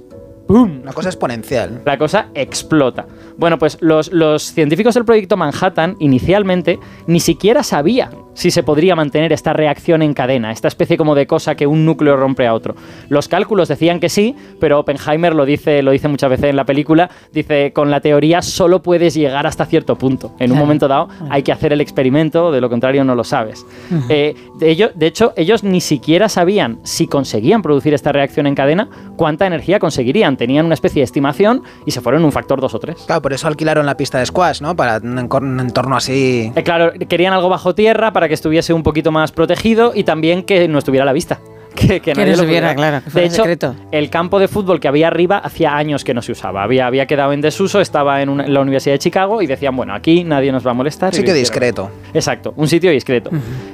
¡pum! 0.53 0.79
Una 0.83 0.93
cosa 0.93 1.09
exponencial. 1.09 1.81
la 1.85 1.97
cosa 1.97 2.27
explota. 2.35 3.05
Bueno, 3.37 3.57
pues 3.57 3.77
los, 3.81 4.11
los 4.11 4.43
científicos 4.43 4.93
del 4.93 5.05
proyecto 5.05 5.37
Manhattan 5.37 5.95
inicialmente 5.99 6.79
ni 7.07 7.19
siquiera 7.19 7.63
sabían 7.63 8.09
si 8.33 8.49
se 8.49 8.63
podría 8.63 8.95
mantener 8.95 9.33
esta 9.33 9.51
reacción 9.51 10.01
en 10.01 10.13
cadena, 10.13 10.51
esta 10.51 10.67
especie 10.69 10.95
como 10.97 11.15
de 11.15 11.27
cosa 11.27 11.55
que 11.55 11.67
un 11.67 11.85
núcleo 11.85 12.15
rompe 12.15 12.47
a 12.47 12.53
otro. 12.53 12.75
Los 13.09 13.27
cálculos 13.27 13.67
decían 13.67 13.99
que 13.99 14.07
sí, 14.09 14.35
pero 14.59 14.79
Oppenheimer 14.79 15.35
lo 15.35 15.45
dice, 15.45 15.81
lo 15.83 15.91
dice 15.91 16.07
muchas 16.07 16.29
veces 16.29 16.49
en 16.49 16.55
la 16.55 16.65
película, 16.65 17.09
dice, 17.33 17.73
con 17.73 17.91
la 17.91 17.99
teoría 17.99 18.41
solo 18.41 18.81
puedes 18.81 19.13
llegar 19.15 19.45
hasta 19.47 19.65
cierto 19.65 19.97
punto. 19.97 20.33
En 20.39 20.51
un 20.53 20.57
momento 20.57 20.87
dado 20.87 21.09
hay 21.29 21.43
que 21.43 21.51
hacer 21.51 21.73
el 21.73 21.81
experimento, 21.81 22.51
de 22.51 22.61
lo 22.61 22.69
contrario 22.69 23.03
no 23.03 23.15
lo 23.15 23.23
sabes. 23.25 23.65
Eh, 24.09 24.33
de, 24.59 24.69
ello- 24.71 24.91
de 24.95 25.07
hecho, 25.07 25.33
ellos 25.35 25.63
ni 25.63 25.81
siquiera 25.81 26.29
sabían 26.29 26.79
si 26.83 27.07
conseguían 27.07 27.61
producir 27.61 27.93
esta 27.93 28.11
reacción 28.13 28.47
en 28.47 28.55
cadena, 28.55 28.87
cuánta 29.17 29.45
energía 29.45 29.79
conseguirían. 29.79 30.37
Tenían 30.41 30.65
una 30.65 30.73
especie 30.73 31.01
de 31.01 31.03
estimación 31.03 31.61
y 31.85 31.91
se 31.91 32.01
fueron 32.01 32.25
un 32.25 32.31
factor 32.31 32.59
2 32.59 32.73
o 32.73 32.79
3. 32.79 33.03
Claro, 33.05 33.21
por 33.21 33.31
eso 33.31 33.47
alquilaron 33.47 33.85
la 33.85 33.95
pista 33.95 34.17
de 34.17 34.25
squash, 34.25 34.59
¿no? 34.59 34.75
Para 34.75 34.97
un, 34.97 35.59
entorno 35.59 35.95
así. 35.95 36.51
Eh, 36.55 36.63
claro, 36.63 36.93
querían 37.07 37.31
algo 37.31 37.47
bajo 37.47 37.75
tierra 37.75 38.11
para 38.11 38.27
que 38.27 38.33
estuviese 38.33 38.73
un 38.73 38.81
poquito 38.81 39.11
más 39.11 39.31
protegido 39.31 39.91
y 39.93 40.03
también 40.03 40.41
que 40.41 40.67
no 40.67 40.79
estuviera 40.79 41.03
a 41.03 41.05
la 41.05 41.13
vista. 41.13 41.39
Que, 41.75 42.01
Que 42.01 42.13
nadie 42.13 42.31
no 42.31 42.37
lo 42.37 42.43
se 42.43 42.49
viera, 42.49 42.75
claro, 42.75 43.01
que 43.05 43.11
De 43.11 43.25
hecho, 43.25 43.35
secreto. 43.37 43.75
el 43.93 44.09
campo 44.09 44.39
de 44.39 44.49
fútbol 44.49 44.81
que 44.81 44.89
había 44.89 45.07
arriba 45.07 45.37
hacía 45.37 45.77
años 45.77 46.03
que 46.03 46.13
no 46.13 46.21
se 46.21 46.33
usaba. 46.33 46.63
Había, 46.63 46.85
había 46.85 47.05
quedado 47.05 47.31
en 47.31 47.39
desuso, 47.39 47.79
estaba 47.79 48.21
en, 48.21 48.27
una- 48.27 48.43
en 48.45 48.53
la 48.53 48.59
Universidad 48.59 48.95
de 48.95 48.99
Chicago 48.99 49.41
y 49.41 49.47
decían, 49.47 49.75
bueno, 49.77 49.93
aquí 49.93 50.25
nadie 50.25 50.51
nos 50.51 50.67
va 50.67 50.71
a 50.71 50.73
molestar. 50.73 51.09
Un 51.13 51.15
sitio 51.15 51.33
discreto. 51.33 51.89
Exacto, 52.13 52.53
un 52.57 52.67
sitio 52.67 52.91
discreto. 52.91 53.29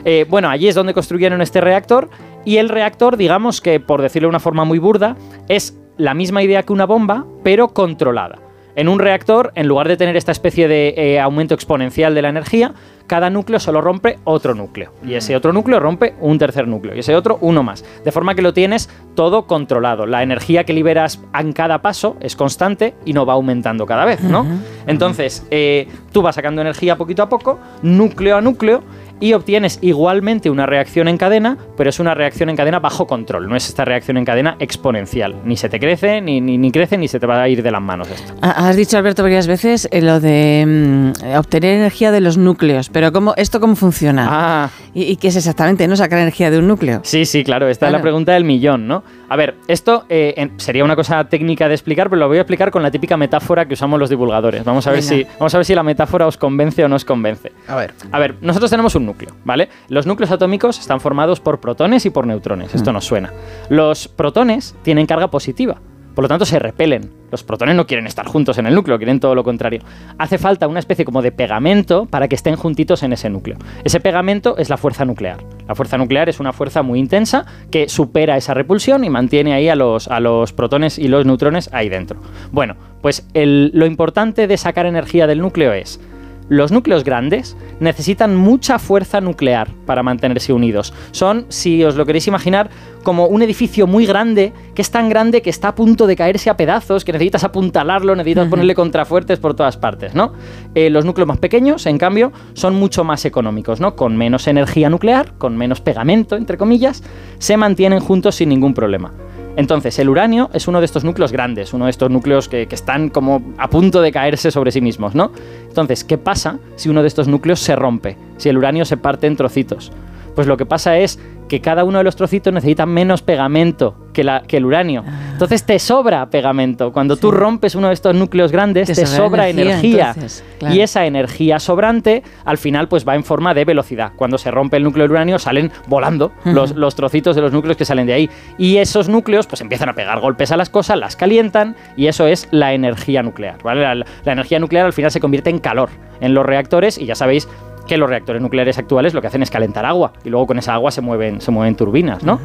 Eh, 0.06 0.26
bueno, 0.30 0.48
allí 0.48 0.68
es 0.68 0.76
donde 0.76 0.94
construyeron 0.94 1.42
este 1.42 1.60
reactor 1.60 2.10
y 2.46 2.58
el 2.58 2.70
reactor, 2.70 3.18
digamos 3.18 3.62
que 3.62 3.80
por 3.80 4.00
decirlo 4.04 4.28
de 4.28 4.30
una 4.30 4.40
forma 4.42 4.64
muy 4.64 4.78
burda, 4.78 5.16
es 5.50 5.76
la 5.98 6.14
misma 6.14 6.44
idea 6.44 6.64
que 6.64 6.74
una 6.74 6.86
bomba, 6.86 7.26
pero 7.44 7.70
controlada. 7.70 8.40
En 8.78 8.90
un 8.90 9.00
reactor, 9.00 9.52
en 9.56 9.68
lugar 9.68 9.88
de 9.88 9.98
tener 9.98 10.16
esta 10.16 10.32
especie 10.32 10.68
de 10.68 10.94
eh, 10.96 11.20
aumento 11.20 11.56
exponencial 11.56 12.14
de 12.14 12.22
la 12.22 12.30
energía, 12.30 12.76
cada 13.08 13.32
núcleo 13.32 13.60
solo 13.60 13.82
rompe 13.82 14.20
otro 14.24 14.54
núcleo. 14.54 14.92
Y 15.04 15.16
ese 15.16 15.36
otro 15.36 15.52
núcleo 15.52 15.80
rompe 15.80 16.14
un 16.20 16.38
tercer 16.38 16.68
núcleo. 16.68 16.96
Y 16.96 17.00
ese 17.00 17.16
otro 17.16 17.40
uno 17.42 17.64
más. 17.64 17.84
De 18.06 18.12
forma 18.12 18.36
que 18.36 18.44
lo 18.44 18.54
tienes 18.54 18.88
todo 19.16 19.48
controlado. 19.48 20.06
La 20.06 20.22
energía 20.22 20.64
que 20.64 20.74
liberas 20.74 21.20
en 21.34 21.54
cada 21.54 21.82
paso 21.82 22.18
es 22.20 22.36
constante 22.36 22.94
y 23.04 23.14
no 23.14 23.26
va 23.26 23.34
aumentando 23.34 23.88
cada 23.88 24.06
vez, 24.06 24.22
¿no? 24.22 24.46
Entonces, 24.86 25.48
eh, 25.50 25.88
tú 26.12 26.22
vas 26.22 26.36
sacando 26.36 26.62
energía 26.62 26.98
poquito 26.98 27.24
a 27.24 27.30
poco, 27.30 27.58
núcleo 27.82 28.38
a 28.38 28.42
núcleo, 28.42 28.84
y 29.20 29.34
obtienes 29.34 29.80
igualmente 29.82 30.50
una 30.50 30.66
reacción 30.66 31.08
en 31.08 31.18
cadena, 31.18 31.58
pero 31.76 31.90
es 31.90 32.00
una 32.00 32.14
reacción 32.14 32.50
en 32.50 32.56
cadena 32.56 32.80
bajo 32.80 33.08
control. 33.08 33.48
No 33.50 33.56
es 33.56 33.68
esta 33.68 33.86
reacción 33.86 34.18
en 34.18 34.26
cadena 34.26 34.56
exponencial. 34.60 35.36
Ni 35.46 35.58
se 35.58 35.70
te 35.70 35.80
crece, 35.80 36.22
ni, 36.22 36.40
ni, 36.42 36.58
ni 36.58 36.72
crece, 36.72 36.98
ni 36.98 37.08
se 37.08 37.20
te 37.20 37.26
va 37.28 37.42
a 37.42 37.50
ir 37.50 37.64
de 37.64 37.72
las 37.72 37.82
manos 37.82 38.10
esto. 38.10 38.34
Ha- 38.42 38.68
Has 38.70 38.76
dicho, 38.76 38.98
Alberto, 38.98 39.24
varias 39.24 39.48
veces 39.48 39.88
eh, 39.92 40.02
lo 40.02 40.20
de 40.20 41.14
mm, 41.24 41.36
obtener 41.38 41.76
energía 41.78 42.12
de 42.12 42.22
los 42.22 42.38
núcleos, 42.38 42.90
pero 42.90 43.12
¿cómo, 43.12 43.34
¿esto 43.38 43.60
cómo 43.60 43.76
funciona? 43.76 44.28
Ah, 44.30 44.70
¿Y, 44.94 45.04
y 45.04 45.16
qué 45.18 45.30
es 45.30 45.36
exactamente, 45.36 45.88
no? 45.88 45.96
Sacar 45.96 46.20
energía 46.20 46.52
de 46.52 46.60
un 46.60 46.68
núcleo. 46.68 47.02
Sí, 47.04 47.26
sí, 47.26 47.44
claro, 47.44 47.68
esta 47.70 47.88
es 47.88 47.92
la 47.92 48.02
pregunta 48.02 48.34
del 48.34 48.44
millón, 48.44 48.88
¿no? 48.88 49.04
A 49.30 49.36
ver, 49.36 49.56
esto 49.68 50.06
eh, 50.10 50.34
en- 50.38 50.60
sería 50.60 50.84
una 50.84 50.96
cosa 50.96 51.24
técnica 51.28 51.68
de 51.68 51.74
explicar, 51.74 52.10
pero 52.10 52.20
lo 52.20 52.28
voy 52.28 52.38
a 52.38 52.42
explicar 52.42 52.72
con 52.72 52.82
la 52.84 52.92
típica 52.92 53.18
metáfora 53.18 53.66
que 53.68 53.74
usamos 53.74 54.00
los 54.00 54.10
divulgadores. 54.10 54.64
Vamos 54.64 54.88
a 54.88 54.92
ver, 54.92 55.02
Venga. 55.02 55.10
si, 55.16 55.28
vamos 55.40 55.54
a 55.54 55.58
ver 55.58 55.66
si 55.66 55.76
la 55.76 55.84
metáfora 55.84 56.28
os 56.28 56.38
convence 56.38 56.84
o 56.84 56.88
no 56.88 56.96
os 56.96 57.04
convence. 57.06 57.52
A 57.68 57.76
ver. 57.76 57.94
A 58.12 58.20
ver, 58.20 58.36
nosotros 58.42 58.70
tenemos 58.72 58.96
un 58.96 59.06
núcleo, 59.06 59.36
¿vale? 59.44 59.68
Los 59.90 60.06
núcleos 60.08 60.32
atómicos 60.32 60.80
están 60.80 61.02
formados 61.02 61.40
por 61.40 61.60
protones 61.60 62.06
y 62.06 62.10
por 62.10 62.26
neutrones, 62.26 62.74
esto 62.74 62.94
nos 62.94 63.06
suena. 63.06 63.34
Los 63.70 64.08
protones 64.08 64.76
tienen 64.84 65.06
carga 65.06 65.28
positiva, 65.30 65.78
por 66.18 66.24
lo 66.24 66.30
tanto 66.30 66.46
se 66.46 66.58
repelen. 66.58 67.12
Los 67.30 67.44
protones 67.44 67.76
no 67.76 67.86
quieren 67.86 68.08
estar 68.08 68.26
juntos 68.26 68.58
en 68.58 68.66
el 68.66 68.74
núcleo, 68.74 68.98
quieren 68.98 69.20
todo 69.20 69.36
lo 69.36 69.44
contrario. 69.44 69.82
Hace 70.18 70.40
falta 70.40 70.68
una 70.68 70.80
especie 70.80 71.06
como 71.06 71.22
de 71.22 71.32
pegamento 71.32 72.08
para 72.08 72.28
que 72.28 72.34
estén 72.34 72.56
juntitos 72.56 73.04
en 73.04 73.14
ese 73.14 73.30
núcleo. 73.30 73.56
Ese 73.84 74.00
pegamento 74.00 74.58
es 74.58 74.68
la 74.72 74.78
fuerza 74.78 75.06
nuclear. 75.06 75.38
La 75.68 75.76
fuerza 75.76 75.96
nuclear 76.00 76.28
es 76.28 76.40
una 76.40 76.54
fuerza 76.54 76.82
muy 76.82 76.98
intensa 76.98 77.46
que 77.70 77.88
supera 77.88 78.36
esa 78.36 78.56
repulsión 78.56 79.04
y 79.04 79.12
mantiene 79.12 79.54
ahí 79.54 79.70
a 79.70 79.76
los, 79.76 80.08
a 80.08 80.20
los 80.20 80.54
protones 80.54 80.98
y 80.98 81.08
los 81.08 81.24
neutrones 81.28 81.70
ahí 81.72 81.88
dentro. 81.88 82.20
Bueno, 82.52 82.76
pues 83.04 83.28
el- 83.36 83.70
lo 83.76 83.86
importante 83.86 84.48
de 84.48 84.58
sacar 84.58 84.88
energía 84.88 85.28
del 85.28 85.40
núcleo 85.40 85.72
es 85.72 86.00
los 86.50 86.72
núcleos 86.72 87.04
grandes 87.04 87.58
necesitan 87.80 88.36
mucha 88.36 88.80
fuerza 88.80 89.22
nuclear 89.22 89.70
para 89.86 90.04
mantenerse 90.04 90.54
unidos. 90.54 90.94
Son, 91.12 91.46
si 91.50 91.84
os 91.84 91.96
lo 91.96 92.06
queréis 92.06 92.28
imaginar, 92.28 92.70
como 93.04 93.28
un 93.28 93.42
edificio 93.42 93.88
muy 93.88 94.06
grande, 94.06 94.54
que 94.76 94.82
es 94.82 94.92
tan 94.92 95.10
grande 95.10 95.42
que 95.42 95.50
está 95.50 95.70
a 95.70 95.76
punto 95.76 96.08
de 96.08 96.16
caerse 96.16 96.50
a 96.50 96.58
pedazos, 96.58 97.06
que 97.06 97.14
necesitas 97.14 97.44
apuntalarlo, 97.44 98.16
necesitas 98.16 98.48
ponerle 98.48 98.76
contrafuertes 98.76 99.40
por 99.40 99.54
todas 99.54 99.78
partes, 99.78 100.14
¿no? 100.14 100.34
Eh, 100.76 100.90
los 100.90 101.06
núcleos 101.06 101.28
más 101.28 101.38
pequeños, 101.38 101.86
en 101.86 101.98
cambio, 101.98 102.32
son 102.54 102.76
mucho 102.76 103.04
más 103.04 103.24
económicos, 103.26 103.80
¿no? 103.80 103.96
Con 103.96 104.18
menos 104.18 104.48
energía 104.48 104.90
nuclear, 104.90 105.34
con 105.38 105.58
menos 105.58 105.82
pegamento, 105.82 106.36
entre 106.36 106.58
comillas, 106.58 107.04
se 107.40 107.56
mantienen 107.56 108.00
juntos 108.00 108.36
sin 108.36 108.50
ningún 108.50 108.74
problema. 108.74 109.14
Entonces, 109.58 109.98
el 109.98 110.08
uranio 110.08 110.52
es 110.54 110.68
uno 110.68 110.80
de 110.80 110.86
estos 110.86 111.04
núcleos 111.04 111.32
grandes, 111.32 111.74
uno 111.74 111.86
de 111.86 111.92
estos 111.92 112.12
núcleos 112.12 112.48
que, 112.48 112.68
están 112.70 113.10
como 113.10 113.42
a 113.58 113.68
punto 113.72 114.02
de 114.02 114.12
caerse 114.12 114.52
sobre 114.52 114.72
sí 114.72 114.82
mismos, 114.82 115.16
¿no? 115.16 115.32
Entonces, 115.68 116.04
¿qué 116.04 116.20
pasa 116.20 116.60
si 116.76 116.90
uno 116.90 117.02
de 117.02 117.08
estos 117.08 117.28
núcleos 117.28 117.60
se 117.60 117.76
rompe? 117.76 118.18
Si 118.38 118.50
el 118.50 118.58
uranio 118.58 118.86
se 118.86 118.98
parte 118.98 119.26
en 119.26 119.36
trocitos. 119.36 119.92
Pues 120.36 120.46
lo 120.46 120.58
que 120.58 120.68
pasa 120.68 121.00
es 121.00 121.20
que 121.48 121.62
cada 121.62 121.84
uno 121.84 121.98
de 122.00 122.04
los 122.04 122.16
trocitos 122.16 122.54
necesita 122.54 122.86
menos 122.86 123.22
pegamento 123.22 123.96
que, 124.14 124.24
la- 124.24 124.42
que 124.42 124.58
el 124.58 124.66
uranio. 124.66 125.04
Entonces 125.32 125.64
te 125.66 125.80
sobra 125.80 126.30
pegamento. 126.30 126.92
Cuando 126.92 127.18
tú 127.18 127.32
rompes 127.32 127.76
uno 127.76 127.88
de 127.90 127.94
estos 127.94 128.16
núcleos 128.16 128.52
grandes, 128.52 128.88
Te 128.88 128.96
te, 128.96 129.06
sobra 129.06 129.48
energía, 129.50 129.74
energía. 129.74 130.08
entonces, 130.16 130.44
claro. 130.60 130.76
Y 130.76 130.82
esa 130.82 131.06
energía 131.06 131.60
sobrante 131.60 132.24
al 132.46 132.58
final 132.58 132.88
pues 132.88 133.08
va 133.08 133.16
en 133.16 133.24
forma 133.24 133.54
de 133.54 133.66
velocidad. 133.66 134.12
Cuando 134.16 134.38
se 134.38 134.50
rompe 134.52 134.78
el 134.78 134.84
núcleo 134.84 135.04
del 135.04 135.12
uranio 135.12 135.40
salen 135.40 135.72
volando 135.88 136.32
los, 136.46 136.76
los 136.76 136.96
trocitos 136.96 137.36
de 137.36 137.42
los 137.42 137.52
núcleos 137.52 137.78
que 137.78 137.86
salen 137.86 138.08
de 138.08 138.14
ahí. 138.14 138.30
Y 138.58 138.78
esos 138.78 139.08
núcleos 139.10 139.48
pues 139.48 139.62
empiezan 139.62 139.90
a 139.90 139.94
pegar 139.94 140.20
golpes 140.20 140.52
a 140.52 140.58
las 140.58 140.70
cosas, 140.70 140.98
las 140.98 141.16
calientan 141.16 141.76
y 141.96 142.08
eso 142.08 142.28
es 142.28 142.48
la 142.52 142.74
energía 142.74 143.22
nuclear. 143.24 143.58
¿vale? 143.64 143.82
La, 143.82 143.96
la 143.96 144.32
energía 144.32 144.60
nuclear 144.60 144.86
al 144.86 144.94
final 144.94 145.12
se 145.12 145.20
convierte 145.20 145.50
en 145.50 145.60
calor 145.60 145.90
en 146.20 146.34
los 146.34 146.46
reactores 146.46 146.98
y 146.98 147.06
ya 147.06 147.14
sabéis 147.16 147.48
que 147.88 147.98
los 147.98 148.10
reactores 148.10 148.42
nucleares 148.42 148.78
actuales 148.78 149.14
lo 149.14 149.22
que 149.22 149.28
hacen 149.28 149.42
es 149.42 149.50
calentar 149.50 149.86
agua 149.86 150.12
y 150.24 150.30
luego 150.30 150.48
con 150.48 150.60
esa 150.60 150.74
agua 150.74 150.92
se 150.92 151.02
mueven, 151.02 151.42
se 151.42 151.52
mueven 151.52 151.76
turbinas, 151.76 152.24
¿no? 152.24 152.40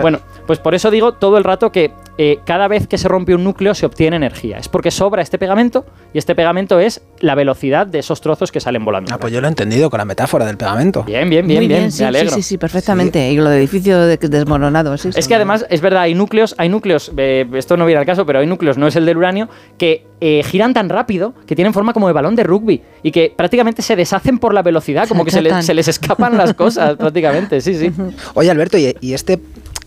Bueno, 0.00 0.18
pues 0.46 0.58
por 0.58 0.74
eso 0.74 0.90
digo 0.90 1.12
todo 1.12 1.38
el 1.38 1.44
rato 1.44 1.72
que 1.72 1.92
eh, 2.18 2.40
cada 2.44 2.68
vez 2.68 2.86
que 2.88 2.98
se 2.98 3.06
rompe 3.08 3.34
un 3.34 3.44
núcleo 3.44 3.74
se 3.74 3.86
obtiene 3.86 4.16
energía. 4.16 4.58
Es 4.58 4.68
porque 4.68 4.90
sobra 4.90 5.22
este 5.22 5.38
pegamento 5.38 5.86
y 6.12 6.18
este 6.18 6.34
pegamento 6.34 6.80
es 6.80 7.00
la 7.20 7.34
velocidad 7.34 7.86
de 7.86 8.00
esos 8.00 8.20
trozos 8.20 8.50
que 8.52 8.60
salen 8.60 8.84
volando. 8.84 9.14
Ah, 9.14 9.18
pues 9.18 9.32
yo 9.32 9.40
lo 9.40 9.46
he 9.46 9.50
entendido 9.50 9.88
con 9.88 9.98
la 9.98 10.04
metáfora 10.04 10.44
del 10.44 10.56
pegamento. 10.56 11.04
Bien, 11.04 11.30
bien, 11.30 11.46
bien, 11.46 11.60
Muy 11.60 11.68
bien, 11.68 11.92
sí, 11.92 12.02
me 12.02 12.08
alegro. 12.08 12.30
Sí, 12.30 12.36
sí, 12.36 12.42
sí, 12.42 12.58
perfectamente. 12.58 13.30
Y 13.30 13.36
lo 13.36 13.48
de 13.48 13.58
edificio 13.58 13.98
de- 14.00 14.16
desmoronado. 14.18 14.96
sí. 14.98 15.10
Es 15.14 15.28
que 15.28 15.34
además, 15.34 15.64
es 15.70 15.80
verdad, 15.80 16.02
hay 16.02 16.14
núcleos, 16.14 16.54
hay 16.58 16.68
núcleos, 16.68 17.12
eh, 17.16 17.46
esto 17.54 17.76
no 17.76 17.86
viene 17.86 18.00
al 18.00 18.06
caso, 18.06 18.26
pero 18.26 18.40
hay 18.40 18.46
núcleos, 18.46 18.76
no 18.78 18.86
es 18.88 18.96
el 18.96 19.06
del 19.06 19.16
uranio, 19.16 19.48
que 19.78 20.04
eh, 20.20 20.42
giran 20.44 20.74
tan 20.74 20.88
rápido 20.88 21.34
que 21.46 21.54
tienen 21.54 21.72
forma 21.72 21.92
como 21.92 22.08
de 22.08 22.12
balón 22.12 22.34
de 22.34 22.42
rugby 22.42 22.82
y 23.04 23.12
que 23.12 23.32
prácticamente 23.36 23.82
se 23.82 23.94
deshacen 23.94 24.38
por 24.40 24.52
la 24.52 24.62
velocidad, 24.62 25.06
como 25.06 25.24
que 25.24 25.30
se, 25.30 25.40
le- 25.42 25.62
se 25.62 25.74
les 25.74 25.86
escapan 25.86 26.36
las 26.36 26.54
cosas 26.54 26.96
prácticamente, 26.96 27.60
sí, 27.60 27.74
sí. 27.76 27.92
Oye, 28.34 28.50
Alberto, 28.50 28.76
y, 28.76 28.96
y 29.00 29.12
este 29.14 29.38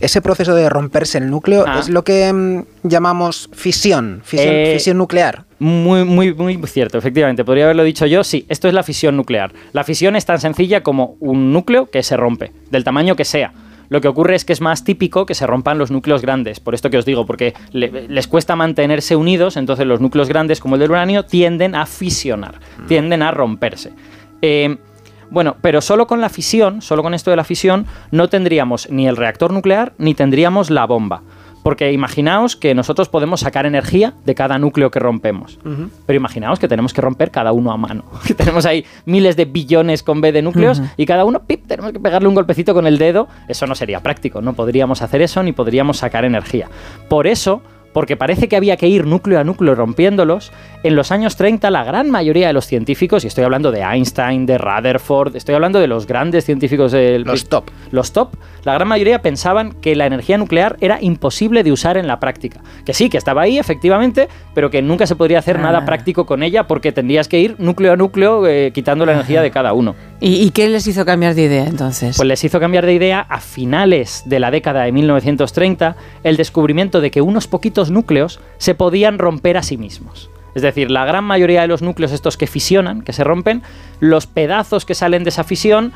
ese 0.01 0.22
proceso 0.22 0.53
de 0.55 0.70
romperse 0.70 1.17
el 1.17 1.29
núcleo 1.29 1.63
Ah. 1.67 1.79
es 1.79 1.89
lo 1.89 2.03
que 2.03 2.31
mm, 2.31 2.88
llamamos 2.88 3.50
fisión, 3.53 4.22
fisión, 4.24 4.53
Eh, 4.53 4.72
fisión 4.74 4.98
nuclear. 4.98 5.46
Muy, 5.60 6.03
muy, 6.05 6.34
muy 6.34 6.58
cierto, 6.67 6.98
efectivamente. 6.98 7.43
Podría 7.46 7.65
haberlo 7.65 7.84
dicho 7.84 8.05
yo. 8.05 8.24
Sí, 8.24 8.46
esto 8.50 8.67
es 8.67 8.74
la 8.74 8.84
fisión 8.84 9.15
nuclear. 9.15 9.53
La 9.74 9.84
fisión 9.84 10.15
es 10.15 10.25
tan 10.25 10.39
sencilla 10.39 10.81
como 10.81 11.15
un 11.20 11.53
núcleo 11.53 11.89
que 11.89 12.01
se 12.03 12.17
rompe, 12.17 12.51
del 12.72 12.84
tamaño 12.84 13.15
que 13.15 13.25
sea. 13.25 13.53
Lo 13.89 14.00
que 14.00 14.08
ocurre 14.08 14.36
es 14.36 14.46
que 14.46 14.53
es 14.53 14.62
más 14.62 14.84
típico 14.86 15.25
que 15.25 15.36
se 15.36 15.46
rompan 15.46 15.77
los 15.77 15.91
núcleos 15.91 16.22
grandes. 16.22 16.60
Por 16.62 16.74
esto 16.74 16.89
que 16.89 16.98
os 16.98 17.03
digo, 17.05 17.25
porque 17.25 17.53
le- 17.74 18.08
les 18.08 18.25
cuesta 18.27 18.55
mantenerse 18.55 19.15
unidos, 19.17 19.58
entonces 19.58 19.86
los 19.86 20.00
núcleos 20.00 20.29
grandes, 20.29 20.62
como 20.62 20.75
el 20.75 20.79
del 20.81 20.91
uranio, 20.91 21.25
tienden 21.25 21.75
a 21.75 21.86
fisionar, 21.86 22.55
tienden 22.88 23.22
a 23.22 23.31
romperse. 23.31 23.91
Eh, 24.41 24.77
bueno, 25.31 25.55
pero 25.61 25.81
solo 25.81 26.07
con 26.07 26.19
la 26.21 26.29
fisión, 26.29 26.81
solo 26.81 27.01
con 27.01 27.13
esto 27.13 27.31
de 27.31 27.38
la 27.38 27.45
fisión, 27.45 27.88
no 28.11 28.27
tendríamos 28.27 28.89
ni 28.91 29.07
el 29.07 29.15
reactor 29.15 29.53
nuclear 29.53 29.93
ni 29.97 30.13
tendríamos 30.13 30.69
la 30.69 30.85
bomba. 30.85 31.23
Porque 31.63 31.91
imaginaos 31.91 32.55
que 32.55 32.73
nosotros 32.73 33.07
podemos 33.07 33.41
sacar 33.41 33.65
energía 33.65 34.15
de 34.25 34.35
cada 34.35 34.57
núcleo 34.57 34.91
que 34.91 35.00
rompemos. 35.00 35.59
Pero 36.05 36.17
imaginaos 36.17 36.59
que 36.59 36.67
tenemos 36.67 36.91
que 36.93 37.01
romper 37.01 37.31
cada 37.31 37.51
uno 37.51 37.71
a 37.71 37.77
mano. 37.77 38.03
Que 38.25 38.33
tenemos 38.33 38.65
ahí 38.65 38.83
miles 39.05 39.35
de 39.35 39.45
billones 39.45 40.03
con 40.03 40.21
B 40.21 40.31
de 40.31 40.41
núcleos 40.41 40.81
y 40.97 41.05
cada 41.05 41.23
uno, 41.23 41.43
pip, 41.43 41.67
tenemos 41.67 41.91
que 41.91 42.00
pegarle 42.00 42.27
un 42.27 42.35
golpecito 42.35 42.73
con 42.73 42.88
el 42.88 42.97
dedo. 42.97 43.27
Eso 43.47 43.67
no 43.67 43.75
sería 43.75 44.01
práctico. 44.01 44.41
No 44.41 44.53
podríamos 44.53 45.01
hacer 45.01 45.21
eso 45.21 45.43
ni 45.43 45.53
podríamos 45.53 45.97
sacar 45.97 46.25
energía. 46.25 46.67
Por 47.07 47.27
eso, 47.27 47.61
porque 47.93 48.17
parece 48.17 48.48
que 48.48 48.55
había 48.55 48.77
que 48.77 48.88
ir 48.88 49.05
núcleo 49.05 49.39
a 49.39 49.43
núcleo 49.43 49.75
rompiéndolos, 49.75 50.51
en 50.83 50.95
los 50.95 51.12
años 51.12 51.36
30 51.36 51.69
la 51.71 51.83
gran 51.83 52.10
mayoría 52.10 52.48
de 52.48 52.53
los 52.53 52.65
científicos, 52.65 53.24
y 53.24 53.27
estoy 53.27 53.43
hablando 53.43 53.71
de 53.71 53.81
Einstein, 53.81 54.45
de 54.45 54.57
Rutherford, 54.57 55.36
estoy 55.36 55.55
hablando 55.55 55.79
de 55.79 55.88
los 55.88 56.07
grandes 56.07 56.45
científicos 56.45 56.91
del... 56.91 57.24
Los 57.24 57.48
top. 57.50 57.65
Los 57.91 58.13
top, 58.13 58.29
la 58.63 58.74
gran 58.74 58.88
mayoría 58.88 59.21
pensaban 59.21 59.74
que 59.74 59.95
la 59.95 60.05
energía 60.05 60.38
nuclear 60.38 60.77
era 60.79 61.00
imposible 61.01 61.63
de 61.63 61.71
usar 61.71 61.98
en 61.98 62.07
la 62.07 62.19
práctica. 62.19 62.62
Que 62.86 62.93
sí, 62.93 63.10
que 63.10 63.17
estaba 63.17 63.41
ahí, 63.41 63.60
efectivamente, 63.60 64.27
pero 64.53 64.69
que 64.69 64.81
nunca 64.81 65.05
se 65.07 65.15
podría 65.15 65.39
hacer 65.39 65.60
nada 65.60 65.79
Ah. 65.79 65.86
práctico 65.86 66.25
con 66.25 66.43
ella 66.43 66.67
porque 66.67 66.91
tendrías 66.91 67.27
que 67.27 67.39
ir 67.39 67.55
núcleo 67.57 67.93
a 67.93 67.95
núcleo 67.95 68.45
eh, 68.48 68.71
quitando 68.74 69.05
la 69.05 69.13
energía 69.13 69.41
de 69.41 69.51
cada 69.51 69.74
uno. 69.74 69.95
¿Y, 70.23 70.51
qué 70.51 70.69
les 70.69 70.85
hizo 70.85 71.03
cambiar 71.03 71.33
de 71.33 71.41
idea 71.41 71.65
entonces? 71.65 72.15
Pues 72.15 72.27
les 72.27 72.43
hizo 72.43 72.59
cambiar 72.59 72.85
de 72.85 72.93
idea 72.93 73.21
a 73.27 73.39
finales 73.39 74.21
de 74.27 74.39
la 74.39 74.51
década 74.51 74.83
de 74.83 74.91
1930 74.91 75.95
el 76.23 76.37
descubrimiento 76.37 77.01
de 77.01 77.09
que 77.09 77.21
unos 77.21 77.47
poquitos 77.47 77.89
núcleos 77.89 78.39
se 78.59 78.75
podían 78.75 79.17
romper 79.17 79.57
a 79.57 79.63
sí 79.63 79.77
mismos. 79.77 80.29
Es 80.53 80.61
decir, 80.61 80.91
la 80.91 81.05
gran 81.05 81.23
mayoría 81.23 81.61
de 81.61 81.67
los 81.67 81.81
núcleos 81.81 82.11
estos 82.11 82.37
que 82.37 82.45
fisionan, 82.45 83.01
que 83.01 83.13
se 83.13 83.23
rompen, 83.23 83.63
los 83.99 84.27
pedazos 84.27 84.85
que 84.85 84.93
salen 84.93 85.23
de 85.23 85.29
esa 85.29 85.43
fisión 85.43 85.91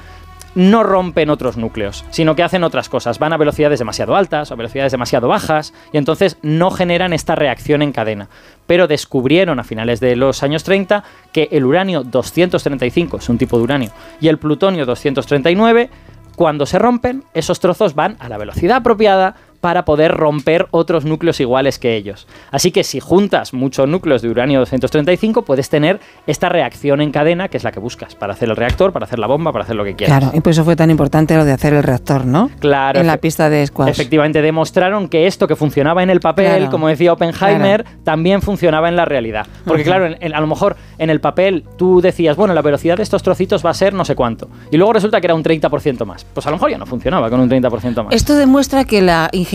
no 0.56 0.84
rompen 0.84 1.30
otros 1.30 1.58
núcleos, 1.58 2.06
sino 2.10 2.36
que 2.36 2.42
hacen 2.42 2.64
otras 2.64 2.90
cosas. 2.90 3.20
Van 3.20 3.34
a 3.34 3.38
velocidades 3.38 3.78
demasiado 3.78 4.16
altas 4.16 4.50
o 4.50 4.54
a 4.54 4.58
velocidades 4.58 4.92
demasiado 4.92 5.28
bajas 5.28 5.74
y 5.92 5.98
entonces 5.98 6.38
no 6.42 6.72
generan 6.72 7.14
esta 7.14 7.36
reacción 7.36 7.82
en 7.82 7.92
cadena. 7.92 8.30
Pero 8.68 8.88
descubrieron 8.88 9.60
a 9.60 9.64
finales 9.64 10.00
de 10.00 10.16
los 10.16 10.44
años 10.44 10.64
30 10.64 11.04
que 11.32 11.50
el 11.52 11.66
uranio 11.66 12.04
235 12.04 13.18
es 13.18 13.30
un 13.30 13.38
tipo 13.38 13.58
de 13.58 13.64
uranio 13.64 13.92
y 14.20 14.28
el 14.28 14.38
plutonio 14.38 14.86
239 14.86 15.90
cuando 16.36 16.66
se 16.66 16.80
rompen, 16.80 17.24
esos 17.34 17.62
trozos 17.62 17.96
van 17.96 18.18
a 18.20 18.28
la 18.28 18.38
velocidad 18.38 18.78
apropiada 18.78 19.36
para 19.66 19.84
poder 19.84 20.12
romper 20.12 20.68
otros 20.70 21.06
núcleos 21.06 21.40
iguales 21.40 21.80
que 21.80 21.96
ellos. 21.96 22.28
Así 22.52 22.70
que 22.70 22.84
si 22.84 23.00
juntas 23.00 23.52
muchos 23.52 23.88
núcleos 23.90 24.22
de 24.22 24.30
uranio 24.30 24.60
235, 24.60 25.42
puedes 25.42 25.72
tener 25.72 26.00
esta 26.28 26.50
reacción 26.50 27.02
en 27.02 27.10
cadena, 27.12 27.48
que 27.48 27.58
es 27.58 27.64
la 27.64 27.72
que 27.72 27.80
buscas, 27.80 28.14
para 28.14 28.34
hacer 28.34 28.48
el 28.52 28.56
reactor, 28.58 28.94
para 28.94 29.06
hacer 29.08 29.18
la 29.18 29.26
bomba, 29.26 29.52
para 29.52 29.64
hacer 29.64 29.76
lo 29.76 29.84
que 29.84 29.96
quieras. 29.96 30.20
Claro, 30.20 30.38
y 30.38 30.42
por 30.42 30.52
eso 30.52 30.64
fue 30.64 30.76
tan 30.76 30.92
importante 30.92 31.36
lo 31.36 31.46
de 31.46 31.52
hacer 31.52 31.74
el 31.74 31.82
reactor, 31.82 32.26
¿no? 32.28 32.52
Claro, 32.60 33.00
En 33.00 33.08
la 33.08 33.18
pista 33.18 33.50
de 33.50 33.66
squash. 33.66 33.90
Efectivamente, 33.90 34.44
demostraron 34.44 35.08
que 35.10 35.26
esto 35.26 35.48
que 35.48 35.56
funcionaba 35.56 36.04
en 36.04 36.12
el 36.12 36.20
papel, 36.20 36.58
Claro. 36.58 36.70
como 36.70 36.88
decía 36.88 37.12
Oppenheimer, 37.14 37.86
también 38.04 38.44
funcionaba 38.44 38.88
en 38.88 38.96
la 38.96 39.06
realidad. 39.06 39.48
Porque 39.66 39.82
claro, 39.84 40.06
en- 40.06 40.18
en- 40.20 40.36
a 40.36 40.42
lo 40.42 40.46
mejor 40.46 40.76
en 41.00 41.10
el 41.10 41.20
papel 41.22 41.64
tú 41.76 42.02
decías, 42.02 42.38
bueno, 42.38 42.54
la 42.54 42.62
velocidad 42.62 42.98
de 42.98 43.02
estos 43.04 43.24
trocitos 43.24 43.66
va 43.66 43.72
a 43.72 43.74
ser 43.74 43.96
no 43.96 44.06
sé 44.06 44.14
cuánto. 44.14 44.48
Y 44.70 44.78
luego 44.78 44.94
resulta 44.94 45.20
que 45.20 45.26
era 45.26 45.34
un 45.34 45.42
30% 45.42 46.06
más. 46.06 46.24
Pues 46.24 46.46
a 46.46 46.52
lo 46.52 46.58
mejor 46.58 46.70
ya 46.70 46.78
no 46.78 46.86
funcionaba 46.86 47.32
con 47.32 47.40
un 47.40 47.50
30% 47.50 48.04
más. 48.04 48.14
Esto 48.14 48.36
demuestra 48.36 48.84
que 48.86 49.02
la 49.02 49.28
ingeniería 49.32 49.55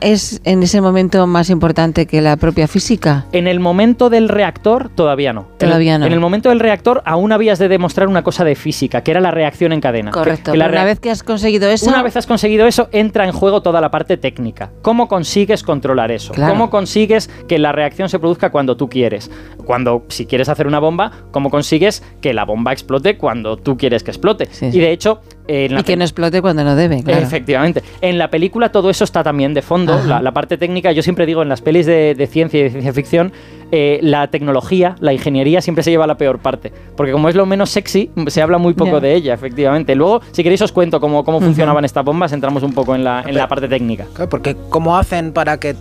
es 0.00 0.40
en 0.44 0.62
ese 0.62 0.80
momento 0.80 1.26
más 1.26 1.50
importante 1.50 2.06
que 2.06 2.20
la 2.20 2.36
propia 2.36 2.68
física. 2.68 3.26
En 3.32 3.46
el 3.46 3.60
momento 3.60 4.10
del 4.10 4.28
reactor, 4.28 4.90
todavía 4.94 5.32
no. 5.32 5.40
En 5.40 5.46
el- 5.52 5.58
Todavía 5.70 5.98
no. 5.98 6.06
En 6.06 6.12
el 6.12 6.20
momento 6.20 6.48
del 6.48 6.60
reactor, 6.60 7.02
aún 7.04 7.32
habías 7.32 7.58
de 7.58 7.68
demostrar 7.68 8.08
una 8.08 8.22
cosa 8.22 8.44
de 8.44 8.54
física, 8.54 9.02
que 9.02 9.10
era 9.10 9.20
la 9.20 9.30
reacción 9.30 9.72
en 9.72 9.80
cadena. 9.80 10.10
Correcto. 10.10 10.52
que 10.52 10.58
la 10.58 10.68
una 10.68 10.84
vez 10.84 11.00
que 11.00 11.10
has 11.10 11.22
conseguido 11.22 11.68
eso, 11.68 11.88
Una 11.88 12.02
vez 12.02 12.16
has 12.16 12.26
conseguido 12.26 12.66
eso, 12.66 12.88
entra 12.92 13.24
en 13.24 13.32
juego 13.32 13.62
toda 13.62 13.80
la 13.80 13.90
parte 13.90 14.16
técnica. 14.16 14.70
¿Cómo 14.82 15.08
consigues 15.08 15.62
controlar 15.62 16.10
eso? 16.10 16.32
Claro. 16.32 16.52
¿Cómo 16.52 16.70
consigues 16.70 17.28
que 17.48 17.58
la 17.58 17.72
reacción 17.72 18.08
se 18.08 18.18
produzca 18.18 18.50
cuando 18.50 18.76
tú 18.76 18.88
quieres? 18.88 19.30
Cuando, 19.64 20.04
si 20.08 20.26
quieres 20.26 20.48
hacer 20.48 20.66
una 20.66 20.78
bomba, 20.78 21.12
¿cómo 21.30 21.50
consigues 21.50 22.02
que 22.20 22.32
la 22.34 22.44
bomba 22.44 22.72
explote 22.72 23.16
cuando 23.16 23.56
tú 23.56 23.76
quieres 23.76 24.02
que 24.02 24.10
explote? 24.10 24.48
Sí, 24.50 24.66
y 24.66 24.78
de 24.80 24.92
hecho, 24.92 25.20
en 25.50 25.74
la 25.74 25.80
y 25.80 25.82
que 25.84 25.96
no 25.96 26.04
explote 26.04 26.40
cuando 26.40 26.62
no 26.64 26.76
debe, 26.76 27.02
claro. 27.02 27.20
Efectivamente. 27.22 27.82
En 28.00 28.18
la 28.18 28.28
película 28.30 28.70
todo 28.70 28.88
eso 28.90 29.04
está 29.04 29.22
también 29.24 29.52
de 29.54 29.62
fondo. 29.62 30.00
La, 30.06 30.22
la 30.22 30.32
parte 30.32 30.56
técnica, 30.56 30.92
yo 30.92 31.02
siempre 31.02 31.26
digo, 31.26 31.42
en 31.42 31.48
las 31.48 31.60
pelis 31.60 31.86
de, 31.86 32.14
de 32.14 32.26
ciencia 32.26 32.60
y 32.60 32.62
de 32.64 32.70
ciencia 32.70 32.92
ficción, 32.92 33.32
eh, 33.72 33.98
la 34.02 34.28
tecnología, 34.28 34.96
la 35.00 35.12
ingeniería 35.12 35.60
siempre 35.60 35.82
se 35.82 35.90
lleva 35.90 36.06
la 36.06 36.16
peor 36.16 36.38
parte. 36.38 36.72
Porque 36.96 37.12
como 37.12 37.28
es 37.28 37.34
lo 37.34 37.46
menos 37.46 37.70
sexy, 37.70 38.10
se 38.28 38.42
habla 38.42 38.58
muy 38.58 38.74
poco 38.74 39.00
de 39.00 39.14
ella, 39.14 39.34
efectivamente. 39.34 39.94
Luego, 39.94 40.20
si 40.32 40.42
queréis, 40.42 40.62
os 40.62 40.72
cuento 40.72 41.00
cómo, 41.00 41.24
cómo 41.24 41.40
funcionaban 41.40 41.84
estas 41.84 42.04
bombas, 42.04 42.32
entramos 42.32 42.62
un 42.62 42.72
poco 42.72 42.94
en 42.94 43.04
la, 43.04 43.22
en 43.26 43.34
la 43.34 43.48
parte 43.48 43.68
técnica. 43.68 44.06
Claro, 44.14 44.28
porque 44.30 44.56
¿cómo 44.68 44.96
hacen 44.96 45.32
para 45.32 45.58
que 45.58 45.74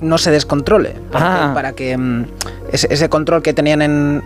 no 0.00 0.18
se 0.18 0.30
descontrole? 0.30 0.94
Para 1.10 1.44
Ah. 1.44 1.48
que, 1.48 1.54
para 1.54 1.72
que, 1.72 1.96
mm, 1.96 2.24
ese, 2.72 2.92
ese 2.92 3.08
control 3.08 3.42
que 3.42 3.52
tenían 3.54 3.80
en 3.82 4.22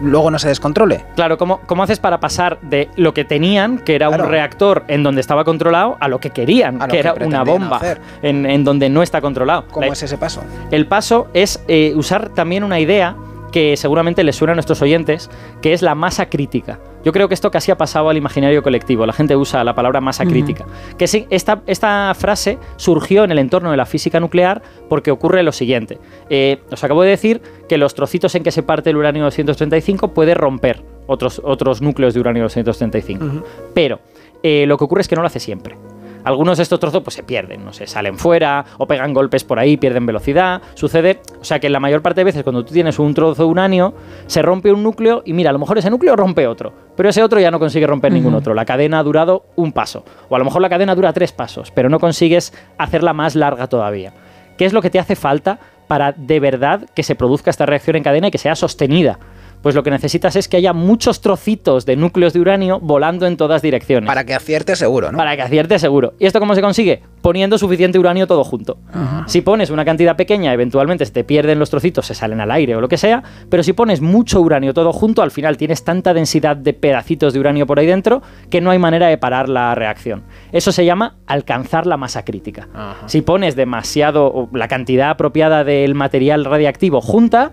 luego 0.00 0.30
no 0.30 0.38
se 0.38 0.48
descontrole. 0.48 1.04
Claro, 1.14 1.36
¿cómo, 1.38 1.60
¿cómo 1.66 1.82
haces 1.82 1.98
para 1.98 2.20
pasar 2.20 2.58
de 2.62 2.88
lo 2.96 3.12
que 3.14 3.24
tenían, 3.24 3.78
que 3.78 3.94
era 3.94 4.08
Claro. 4.08 4.24
un 4.24 4.30
reactor 4.30 4.84
en 4.88 5.02
donde 5.02 5.20
estaba 5.20 5.44
controlado, 5.44 5.96
a 6.00 6.08
lo 6.08 6.18
que 6.20 6.30
querían, 6.30 6.76
A 6.80 6.86
lo 6.86 6.90
que 6.92 6.92
que 6.92 7.00
era 7.00 7.14
una 7.14 7.42
bomba 7.44 7.80
en, 8.22 8.46
en 8.46 8.64
donde 8.64 8.88
no 8.88 9.02
está 9.02 9.20
controlado? 9.20 9.66
¿Cómo 9.70 9.86
La- 9.86 9.92
es 9.92 10.02
ese 10.02 10.16
paso? 10.18 10.42
El 10.70 10.86
paso 10.86 11.28
es 11.34 11.62
eh, 11.68 11.92
usar 11.96 12.30
también 12.30 12.64
una 12.64 12.80
idea 12.80 13.14
que 13.52 13.76
seguramente 13.76 14.24
les 14.24 14.36
suena 14.36 14.52
a 14.52 14.54
nuestros 14.54 14.82
oyentes, 14.82 15.30
que 15.62 15.72
es 15.72 15.82
la 15.82 15.94
masa 15.94 16.28
crítica. 16.28 16.78
Yo 17.04 17.12
creo 17.12 17.28
que 17.28 17.34
esto 17.34 17.50
casi 17.50 17.70
ha 17.70 17.78
pasado 17.78 18.10
al 18.10 18.16
imaginario 18.16 18.62
colectivo. 18.62 19.06
La 19.06 19.12
gente 19.12 19.34
usa 19.34 19.64
la 19.64 19.74
palabra 19.74 20.00
masa 20.00 20.26
crítica. 20.26 20.66
Que 20.98 21.06
sí, 21.06 21.26
esta, 21.30 21.62
esta 21.66 22.12
frase 22.14 22.58
surgió 22.76 23.24
en 23.24 23.30
el 23.30 23.38
entorno 23.38 23.70
de 23.70 23.76
la 23.76 23.86
física 23.86 24.20
nuclear 24.20 24.60
porque 24.88 25.10
ocurre 25.10 25.42
lo 25.42 25.52
siguiente. 25.52 25.98
Eh, 26.28 26.58
os 26.70 26.84
acabo 26.84 27.02
de 27.02 27.10
decir 27.10 27.40
que 27.68 27.78
los 27.78 27.94
trocitos 27.94 28.34
en 28.34 28.42
que 28.42 28.50
se 28.50 28.62
parte 28.62 28.90
el 28.90 28.96
uranio 28.96 29.24
235 29.24 30.08
puede 30.08 30.34
romper 30.34 30.82
otros, 31.06 31.40
otros 31.42 31.80
núcleos 31.80 32.12
de 32.12 32.20
uranio 32.20 32.42
235. 32.42 33.24
Ujú. 33.24 33.44
Pero 33.72 34.00
eh, 34.42 34.66
lo 34.66 34.76
que 34.76 34.84
ocurre 34.84 35.00
es 35.00 35.08
que 35.08 35.16
no 35.16 35.22
lo 35.22 35.26
hace 35.26 35.40
siempre. 35.40 35.76
Algunos 36.24 36.58
de 36.58 36.62
estos 36.62 36.78
trozos 36.78 37.02
pues 37.02 37.14
se 37.14 37.22
pierden, 37.22 37.64
no 37.64 37.72
sé, 37.72 37.86
salen 37.86 38.18
fuera 38.18 38.64
o 38.78 38.86
pegan 38.86 39.14
golpes 39.14 39.44
por 39.44 39.58
ahí, 39.58 39.76
pierden 39.76 40.06
velocidad. 40.06 40.60
Sucede, 40.74 41.20
o 41.40 41.44
sea 41.44 41.58
que 41.60 41.68
la 41.68 41.80
mayor 41.80 42.02
parte 42.02 42.20
de 42.20 42.24
veces 42.24 42.42
cuando 42.42 42.64
tú 42.64 42.72
tienes 42.72 42.98
un 42.98 43.14
trozo 43.14 43.42
de 43.42 43.48
uranio, 43.48 43.94
se 44.26 44.42
rompe 44.42 44.72
un 44.72 44.82
núcleo 44.82 45.22
y 45.24 45.32
mira, 45.32 45.50
a 45.50 45.52
lo 45.52 45.58
mejor 45.58 45.78
ese 45.78 45.90
núcleo 45.90 46.16
rompe 46.16 46.46
otro, 46.46 46.72
pero 46.96 47.08
ese 47.08 47.22
otro 47.22 47.40
ya 47.40 47.50
no 47.50 47.58
consigue 47.58 47.86
romper 47.86 48.12
ningún 48.12 48.34
otro. 48.34 48.54
La 48.54 48.64
cadena 48.64 48.98
ha 48.98 49.02
durado 49.02 49.44
un 49.56 49.72
paso, 49.72 50.04
o 50.28 50.36
a 50.36 50.38
lo 50.38 50.44
mejor 50.44 50.62
la 50.62 50.68
cadena 50.68 50.94
dura 50.94 51.12
tres 51.12 51.32
pasos, 51.32 51.70
pero 51.70 51.88
no 51.88 51.98
consigues 51.98 52.52
hacerla 52.78 53.12
más 53.12 53.34
larga 53.34 53.66
todavía. 53.66 54.12
¿Qué 54.58 54.66
es 54.66 54.72
lo 54.72 54.82
que 54.82 54.90
te 54.90 54.98
hace 54.98 55.16
falta 55.16 55.58
para 55.88 56.12
de 56.12 56.38
verdad 56.38 56.88
que 56.94 57.02
se 57.02 57.14
produzca 57.14 57.50
esta 57.50 57.66
reacción 57.66 57.96
en 57.96 58.02
cadena 58.02 58.28
y 58.28 58.30
que 58.30 58.38
sea 58.38 58.54
sostenida? 58.54 59.18
Pues 59.62 59.74
lo 59.74 59.82
que 59.82 59.90
necesitas 59.90 60.36
es 60.36 60.48
que 60.48 60.56
haya 60.56 60.72
muchos 60.72 61.20
trocitos 61.20 61.86
de 61.86 61.96
núcleos 61.96 62.32
de 62.32 62.40
uranio 62.40 62.80
volando 62.80 63.26
en 63.26 63.36
todas 63.36 63.62
direcciones. 63.62 64.06
Para 64.06 64.24
que 64.24 64.34
acierte 64.34 64.76
seguro, 64.76 65.12
¿no? 65.12 65.18
Para 65.18 65.36
que 65.36 65.42
acierte 65.42 65.78
seguro. 65.78 66.14
¿Y 66.18 66.26
esto 66.26 66.40
cómo 66.40 66.54
se 66.54 66.62
consigue? 66.62 67.02
Poniendo 67.22 67.58
suficiente 67.58 67.98
uranio 67.98 68.26
todo 68.26 68.44
junto. 68.44 68.78
Si 69.26 69.42
pones 69.42 69.70
una 69.70 69.84
cantidad 69.84 70.16
pequeña, 70.16 70.52
eventualmente 70.52 71.04
se 71.04 71.12
te 71.12 71.24
pierden 71.24 71.58
los 71.58 71.70
trocitos, 71.70 72.06
se 72.06 72.14
salen 72.14 72.40
al 72.40 72.50
aire 72.50 72.76
o 72.76 72.80
lo 72.80 72.88
que 72.88 72.96
sea, 72.96 73.22
pero 73.48 73.62
si 73.62 73.72
pones 73.72 74.00
mucho 74.00 74.40
uranio 74.40 74.72
todo 74.72 74.92
junto, 74.92 75.22
al 75.22 75.30
final 75.30 75.56
tienes 75.56 75.84
tanta 75.84 76.14
densidad 76.14 76.56
de 76.56 76.72
pedacitos 76.72 77.32
de 77.32 77.40
uranio 77.40 77.66
por 77.66 77.78
ahí 77.78 77.86
dentro 77.86 78.22
que 78.48 78.60
no 78.60 78.70
hay 78.70 78.78
manera 78.78 79.08
de 79.08 79.18
parar 79.18 79.48
la 79.48 79.74
reacción. 79.74 80.22
Eso 80.52 80.72
se 80.72 80.84
llama 80.84 81.16
alcanzar 81.26 81.86
la 81.86 81.96
masa 81.96 82.24
crítica. 82.24 82.68
Ajá. 82.74 83.08
Si 83.08 83.20
pones 83.20 83.56
demasiado, 83.56 84.48
la 84.52 84.68
cantidad 84.68 85.10
apropiada 85.10 85.64
del 85.64 85.94
material 85.94 86.44
radiactivo 86.44 87.00
junta, 87.00 87.52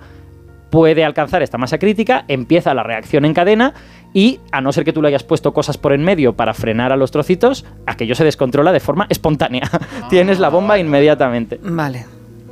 puede 0.70 1.04
alcanzar 1.06 1.42
esta 1.44 1.58
masa 1.58 1.78
crítica, 1.78 2.26
empieza 2.28 2.74
la 2.74 2.84
reacción 2.84 3.26
en 3.26 3.34
cadena 3.34 3.74
y, 4.14 4.40
a 4.52 4.62
no 4.62 4.72
ser 4.72 4.84
que 4.86 4.94
tú 4.94 5.02
le 5.02 5.10
hayas 5.10 5.24
puesto 5.24 5.54
cosas 5.54 5.78
por 5.78 5.94
en 5.94 6.04
medio 6.04 6.34
para 6.34 6.54
frenar 6.54 6.92
a 6.92 6.96
los 6.98 7.12
trocitos, 7.12 7.66
aquello 7.86 8.16
se 8.16 8.24
descontrola 8.24 8.72
de 8.72 8.80
forma 8.80 9.06
espontánea. 9.10 9.70
Tienes 10.10 10.40
la 10.40 10.50
bomba 10.50 10.80
inmediatamente. 10.80 11.60
Vale. 11.64 12.06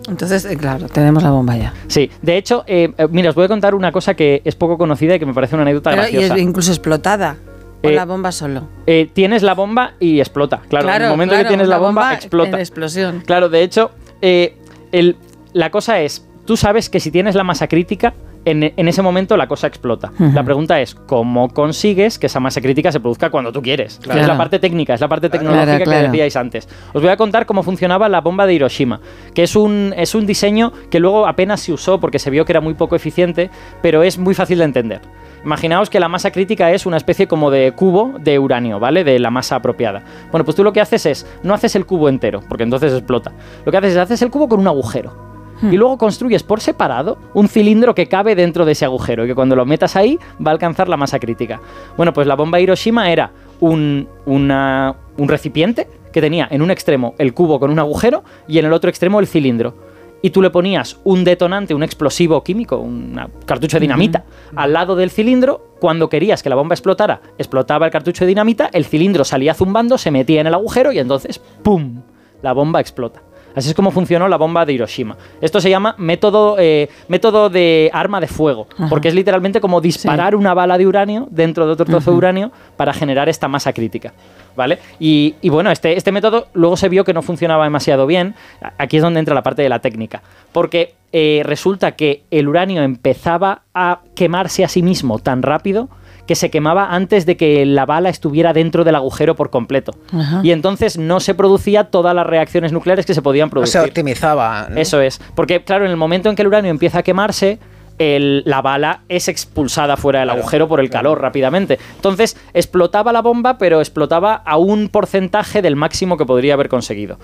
Entonces, 0.08 0.46
eh, 0.46 0.56
claro, 0.56 0.88
tenemos 0.88 1.24
la 1.24 1.32
bomba 1.32 1.58
ya. 1.58 1.74
Sí, 1.88 2.12
de 2.22 2.38
hecho, 2.38 2.64
eh, 2.68 2.94
eh, 2.98 3.08
mira, 3.10 3.30
os 3.30 3.36
voy 3.36 3.46
a 3.46 3.48
contar 3.48 3.74
una 3.74 3.92
cosa 3.92 4.14
que 4.14 4.42
es 4.46 4.56
poco 4.56 4.78
conocida 4.78 5.16
y 5.16 5.20
que 5.20 5.26
me 5.26 5.34
parece 5.34 5.56
una 5.56 5.64
anécdota 5.64 5.90
Pero, 5.92 6.04
y 6.04 6.12
graciosa. 6.12 6.36
es 6.36 6.42
incluso 6.42 6.72
explotada. 6.72 7.38
Eh, 7.82 7.92
la 7.92 8.06
bomba 8.06 8.32
solo. 8.32 8.68
Eh, 8.86 9.10
tienes 9.14 9.42
la 9.42 9.54
bomba 9.56 9.94
y 10.00 10.20
explota. 10.20 10.62
Claro, 10.70 10.90
en 10.92 11.02
el 11.04 11.10
momento 11.10 11.34
que 11.34 11.40
claro, 11.42 11.50
tienes 11.50 11.68
la 11.68 11.78
bomba, 11.80 12.14
explota. 12.14 12.60
explosión. 12.60 13.24
Claro, 13.26 13.50
de 13.50 13.64
hecho, 13.64 13.92
el- 14.22 15.16
la 15.54 15.72
cosa 15.72 16.02
es, 16.02 16.28
tú 16.46 16.58
sabes 16.58 16.90
que 16.90 17.00
si 17.00 17.12
tienes 17.12 17.36
la 17.36 17.44
masa 17.44 17.68
crítica, 17.68 18.14
en, 18.46 18.74
en 18.78 18.88
ese 18.88 19.02
momento 19.02 19.36
la 19.36 19.48
cosa 19.48 19.68
explota. 19.68 20.12
La 20.20 20.44
pregunta 20.44 20.80
es, 20.80 20.94
¿cómo 20.94 21.50
consigues 21.50 22.20
que 22.20 22.28
esa 22.28 22.40
masa 22.40 22.62
crítica 22.62 22.92
se 22.92 23.00
produzca 23.00 23.32
cuando 23.32 23.52
tú 23.52 23.62
quieres? 23.62 24.00
Claro. 24.02 24.22
Es 24.22 24.28
la 24.28 24.38
parte 24.38 24.60
técnica, 24.60 24.94
es 24.94 25.02
la 25.02 25.08
parte 25.08 25.30
tecnológica 25.30 25.84
Claro, 25.84 25.92
que 25.92 26.08
decíais 26.08 26.36
antes. 26.36 26.70
Os 26.94 27.02
voy 27.02 27.10
a 27.10 27.18
contar 27.18 27.46
cómo 27.46 27.64
funcionaba 27.64 28.08
la 28.08 28.22
bomba 28.22 28.46
de 28.46 28.54
Hiroshima, 28.54 29.02
que 29.34 29.44
es 29.44 29.56
un, 29.56 29.94
es 29.98 30.14
un 30.14 30.28
diseño 30.28 30.72
que 30.92 31.00
luego 31.00 31.28
apenas 31.28 31.62
se 31.62 31.74
usó 31.74 32.00
porque 32.00 32.20
se 32.20 32.30
vio 32.30 32.46
que 32.46 32.52
era 32.52 32.62
muy 32.62 32.76
poco 32.76 32.96
eficiente, 32.96 33.50
pero 33.82 34.04
es 34.04 34.18
muy 34.18 34.36
fácil 34.36 34.60
de 34.60 34.66
entender. 34.66 35.02
Imaginaos 35.44 35.90
que 35.90 36.00
la 36.00 36.10
masa 36.10 36.32
crítica 36.32 36.72
es 36.72 36.86
una 36.86 36.98
especie 36.98 37.28
como 37.28 37.52
de 37.52 37.72
cubo 37.74 38.14
de 38.20 38.40
uranio, 38.40 38.80
¿vale? 38.80 39.04
De 39.04 39.20
la 39.20 39.32
masa 39.32 39.58
apropiada. 39.58 40.04
Bueno, 40.32 40.44
pues 40.46 40.56
tú 40.56 40.64
lo 40.64 40.74
que 40.74 40.82
haces 40.82 41.06
es, 41.06 41.28
no 41.44 41.54
haces 41.54 41.76
el 41.76 41.86
cubo 41.86 42.10
entero, 42.10 42.42
porque 42.48 42.64
entonces 42.64 42.94
explota. 42.94 43.32
Lo 43.64 43.72
que 43.72 43.78
haces 43.78 43.92
es, 43.92 43.98
haces 43.98 44.22
el 44.22 44.30
cubo 44.30 44.48
con 44.48 44.60
un 44.60 44.68
agujero. 44.68 45.25
Y 45.62 45.78
luego 45.78 45.98
construyes 45.98 46.44
por 46.44 46.60
separado 46.60 47.18
un 47.34 47.48
cilindro 47.48 47.96
que 47.96 48.08
cabe 48.08 48.36
dentro 48.36 48.66
de 48.66 48.74
ese 48.74 48.86
agujero 48.86 49.24
y 49.24 49.28
que 49.28 49.36
cuando 49.36 49.56
lo 49.56 49.66
metas 49.66 49.96
ahí 49.96 50.20
va 50.46 50.52
a 50.52 50.54
alcanzar 50.54 50.90
la 50.90 50.98
masa 50.98 51.20
crítica. 51.20 51.62
Bueno, 51.96 52.12
pues 52.14 52.28
la 52.28 52.36
bomba 52.36 52.60
Hiroshima 52.60 53.10
era 53.10 53.32
un, 53.62 54.08
una- 54.26 54.96
un 55.18 55.28
recipiente 55.30 55.88
que 56.12 56.22
tenía 56.22 56.48
en 56.52 56.62
un 56.62 56.72
extremo 56.72 57.16
el 57.18 57.34
cubo 57.34 57.60
con 57.60 57.72
un 57.72 57.80
agujero 57.80 58.24
y 58.48 58.60
en 58.60 58.66
el 58.66 58.74
otro 58.74 58.90
extremo 58.90 59.20
el 59.20 59.28
cilindro. 59.28 59.76
Y 60.22 60.32
tú 60.32 60.42
le 60.42 60.50
ponías 60.50 60.98
un 61.04 61.24
detonante, 61.24 61.74
un 61.76 61.84
explosivo 61.84 62.44
químico, 62.44 62.78
un 62.78 63.20
cartucho 63.46 63.78
de 63.78 63.82
dinamita, 63.82 64.26
al 64.56 64.74
lado 64.74 64.96
del 64.96 65.12
cilindro. 65.12 65.76
Cuando 65.80 66.10
querías 66.10 66.42
que 66.42 66.50
la 66.50 66.56
bomba 66.56 66.74
explotara, 66.74 67.22
explotaba 67.38 67.86
el 67.86 67.92
cartucho 67.92 68.24
de 68.26 68.30
dinamita, 68.30 68.70
el 68.74 68.86
cilindro 68.86 69.24
salía 69.24 69.54
zumbando, 69.54 69.98
se 70.00 70.10
metía 70.10 70.42
en 70.42 70.48
el 70.48 70.54
agujero 70.56 70.92
y 70.92 71.00
entonces 71.00 71.40
¡pum! 71.62 72.02
La 72.42 72.54
bomba 72.54 72.80
explota. 72.80 73.22
Así 73.56 73.70
es 73.70 73.76
como 73.76 73.92
funcionó 73.92 74.28
la 74.28 74.38
bomba 74.38 74.66
de 74.66 74.74
Hiroshima. 74.74 75.18
Esto 75.42 75.62
se 75.62 75.70
llama 75.70 75.96
método, 75.98 76.58
eh, 76.60 76.90
método 77.08 77.50
de 77.50 77.90
arma 77.94 78.20
de 78.20 78.28
fuego, 78.28 78.68
porque 78.90 79.08
es 79.08 79.16
literalmente 79.16 79.62
como 79.62 79.82
disparar 79.82 80.36
una 80.36 80.54
bala 80.54 80.78
de 80.78 80.86
uranio 80.86 81.28
dentro 81.32 81.66
de 81.66 81.72
otro 81.74 81.86
trozo 81.86 82.12
de 82.12 82.18
uranio 82.18 82.52
para 82.76 82.94
generar 82.94 83.30
esta 83.30 83.48
masa 83.48 83.74
crítica. 83.74 84.14
¿Vale? 84.56 84.80
Y, 85.00 85.36
y 85.42 85.50
bueno, 85.50 85.70
este, 85.70 85.98
este 85.98 86.14
método 86.14 86.48
luego 86.54 86.78
se 86.78 86.88
vio 86.88 87.04
que 87.04 87.14
no 87.14 87.22
funcionaba 87.22 87.66
demasiado 87.66 88.08
bien. 88.08 88.36
Aquí 88.78 88.98
es 88.98 89.04
donde 89.04 89.20
entra 89.20 89.36
la 89.36 89.44
parte 89.44 89.62
de 89.62 89.68
la 89.68 89.80
técnica. 89.80 90.22
Porque 90.54 90.94
eh, 91.12 91.42
resulta 91.44 91.94
que 91.94 92.24
el 92.32 92.48
uranio 92.48 92.82
empezaba 92.82 93.64
a 93.74 94.00
quemarse 94.16 94.64
a 94.64 94.70
sí 94.70 94.82
mismo 94.82 95.20
tan 95.20 95.42
rápido 95.42 95.90
que 96.28 96.36
se 96.36 96.50
quemaba 96.50 96.94
antes 96.96 97.26
de 97.26 97.38
que 97.38 97.66
la 97.66 97.86
bala 97.86 98.10
estuviera 98.10 98.52
dentro 98.54 98.84
del 98.84 98.96
agujero 98.96 99.36
por 99.36 99.50
completo. 99.50 99.94
Ajá. 100.12 100.42
Y 100.44 100.52
entonces 100.52 100.98
no 100.98 101.20
se 101.20 101.36
producía 101.36 101.86
todas 101.86 102.16
las 102.16 102.26
reacciones 102.26 102.72
nucleares 102.72 103.06
que 103.06 103.14
se 103.14 103.22
podían 103.22 103.48
No 103.48 103.52
producir. 103.52 103.82
se 103.82 103.88
optimizaba. 103.88 104.68
¿no? 104.70 104.78
Eso 104.80 105.02
es. 105.02 105.22
Porque, 105.36 105.64
claro, 105.64 105.86
en 105.86 105.92
el 105.92 105.98
momento 105.98 106.30
en 106.30 106.36
que 106.36 106.42
el 106.42 106.48
uranio 106.48 106.72
empieza 106.72 107.00
a 107.00 107.04
quemarse, 107.04 107.60
el- 107.98 108.44
la 108.46 108.62
bala 108.62 109.02
es 109.08 109.28
expulsada 109.30 109.96
fuera 109.98 110.20
del 110.20 110.28
Claro, 110.28 110.42
agujero 110.42 110.68
por 110.68 110.80
el 110.80 110.90
calor 110.90 111.22
rápidamente. 111.22 111.80
Entonces, 111.96 112.36
explotaba 112.54 113.14
la 113.14 113.22
bomba, 113.22 113.58
pero 113.58 113.80
explotaba 113.80 114.34
a 114.36 114.58
un 114.58 114.90
porcentaje 114.90 115.62
del 115.62 115.76
máximo 115.76 116.18
que 116.18 116.26
podría 116.26 116.56
haber 116.56 116.68
conseguido. 116.70 117.18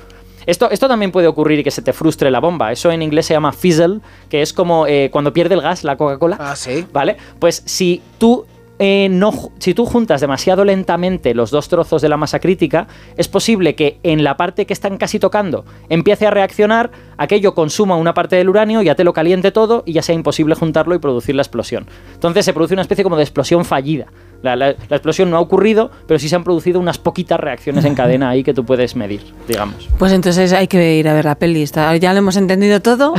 Esto, 0.45 0.71
esto 0.71 0.87
también 0.87 1.11
puede 1.11 1.27
ocurrir 1.27 1.59
y 1.59 1.63
que 1.63 1.69
se 1.71 1.81
te 1.83 1.93
frustre 1.93 2.31
la 2.31 2.39
bomba. 2.39 2.71
Eso 2.71 2.89
en 2.91 3.01
inglés 3.03 3.27
se 3.27 3.33
llama 3.33 3.51
fizzle, 3.51 3.99
que 4.29 4.41
es 4.41 4.53
como 4.53 4.87
eh, 4.87 5.09
cuando 5.11 5.33
pierde 5.33 5.53
el 5.55 5.61
gas 5.61 5.83
la 5.83 5.97
Coca-Cola. 5.97 6.37
Ah, 6.39 6.55
sí. 6.55 6.85
¿Vale? 6.91 7.17
Pues 7.37 7.61
si 7.65 8.01
tú, 8.17 8.45
eh, 8.83 9.21
si 9.59 9.75
tú 9.75 9.85
juntas 9.85 10.21
demasiado 10.21 10.65
lentamente 10.65 11.35
los 11.35 11.51
dos 11.51 11.69
trozos 11.69 12.01
de 12.01 12.09
la 12.09 12.17
masa 12.17 12.39
crítica, 12.39 12.87
es 13.15 13.27
posible 13.27 13.75
que 13.75 13.99
en 14.01 14.23
la 14.23 14.37
parte 14.37 14.65
que 14.65 14.73
están 14.73 14.97
casi 14.97 15.19
tocando 15.19 15.65
empiece 15.87 16.25
a 16.25 16.31
reaccionar, 16.31 16.89
aquello 17.15 17.53
consuma 17.53 17.95
una 17.95 18.15
parte 18.15 18.37
del 18.37 18.49
uranio, 18.49 18.81
ya 18.81 18.95
te 18.95 19.03
lo 19.03 19.13
caliente 19.13 19.51
todo 19.51 19.83
y 19.85 19.93
ya 19.93 20.01
sea 20.01 20.15
imposible 20.15 20.55
juntarlo 20.55 20.95
y 20.95 20.99
producir 20.99 21.35
la 21.35 21.43
explosión. 21.43 21.85
Entonces 22.15 22.43
se 22.43 22.53
produce 22.53 22.73
una 22.73 22.81
especie 22.81 23.03
como 23.03 23.17
de 23.17 23.23
explosión 23.23 23.65
fallida. 23.65 24.07
La, 24.41 24.55
la- 24.55 24.75
la 24.89 24.95
explosión 24.97 25.29
no 25.29 25.37
ha 25.37 25.39
ocurrido, 25.39 25.91
pero 26.07 26.19
sí 26.19 26.27
se 26.27 26.35
han 26.35 26.43
producido 26.43 26.79
unas 26.79 26.97
poquitas 26.97 27.39
reacciones 27.39 27.85
en 27.85 27.93
cadena 27.95 28.29
ahí 28.29 28.43
que 28.43 28.53
tú 28.53 28.65
puedes 28.65 28.95
medir, 28.95 29.21
digamos. 29.47 29.87
Pues 29.99 30.11
entonces 30.13 30.51
hay 30.53 30.67
que 30.67 30.95
ir 30.97 31.07
a 31.07 31.13
ver 31.13 31.25
la 31.25 31.35
peli. 31.35 31.61
Está- 31.61 31.95
Ya 31.97 32.11
lo 32.13 32.19
hemos 32.19 32.35
entendido 32.37 32.81
todo. 32.81 33.13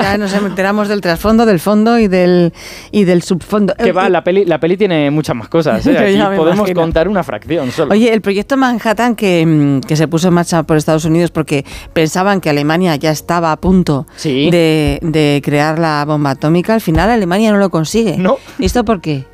Ya 0.00 0.18
nos 0.18 0.32
enteramos 0.34 0.88
del 0.88 1.00
trasfondo, 1.00 1.46
del 1.46 1.60
fondo 1.60 1.98
y 1.98 2.08
del, 2.08 2.52
y 2.90 3.04
del 3.04 3.22
subfondo. 3.22 3.74
Que 3.74 3.92
va, 3.92 4.08
la 4.08 4.24
peli, 4.24 4.44
la 4.44 4.58
peli 4.58 4.76
tiene 4.76 5.10
muchas 5.10 5.36
más 5.36 5.48
cosas. 5.48 5.86
¿eh? 5.86 5.96
Aquí 5.98 6.36
podemos 6.36 6.56
imagino. 6.58 6.80
contar 6.80 7.08
una 7.08 7.22
fracción 7.22 7.70
solo. 7.70 7.92
Oye, 7.92 8.12
el 8.12 8.20
proyecto 8.20 8.56
Manhattan 8.56 9.14
que, 9.16 9.44
mm, 9.46 9.80
que 9.86 9.96
se 9.96 10.08
puso 10.08 10.28
en 10.28 10.34
marcha 10.34 10.62
por 10.64 10.76
Estados 10.76 11.04
Unidos 11.04 11.30
porque 11.30 11.64
pensaban 11.92 12.40
que 12.40 12.50
Alemania 12.50 12.96
ya 12.96 13.10
estaba 13.10 13.52
a 13.52 13.56
punto 13.60 14.06
Sí. 14.16 14.50
de, 14.50 14.98
de 15.02 15.40
crear 15.44 15.78
la 15.78 16.04
bomba 16.04 16.30
atómica, 16.30 16.74
al 16.74 16.80
final 16.80 17.10
Alemania 17.10 17.52
no 17.52 17.58
lo 17.58 17.70
consigue. 17.70 18.16
No. 18.18 18.38
¿Y 18.58 18.64
esto 18.66 18.84
por 18.84 19.00
qué? 19.00 19.24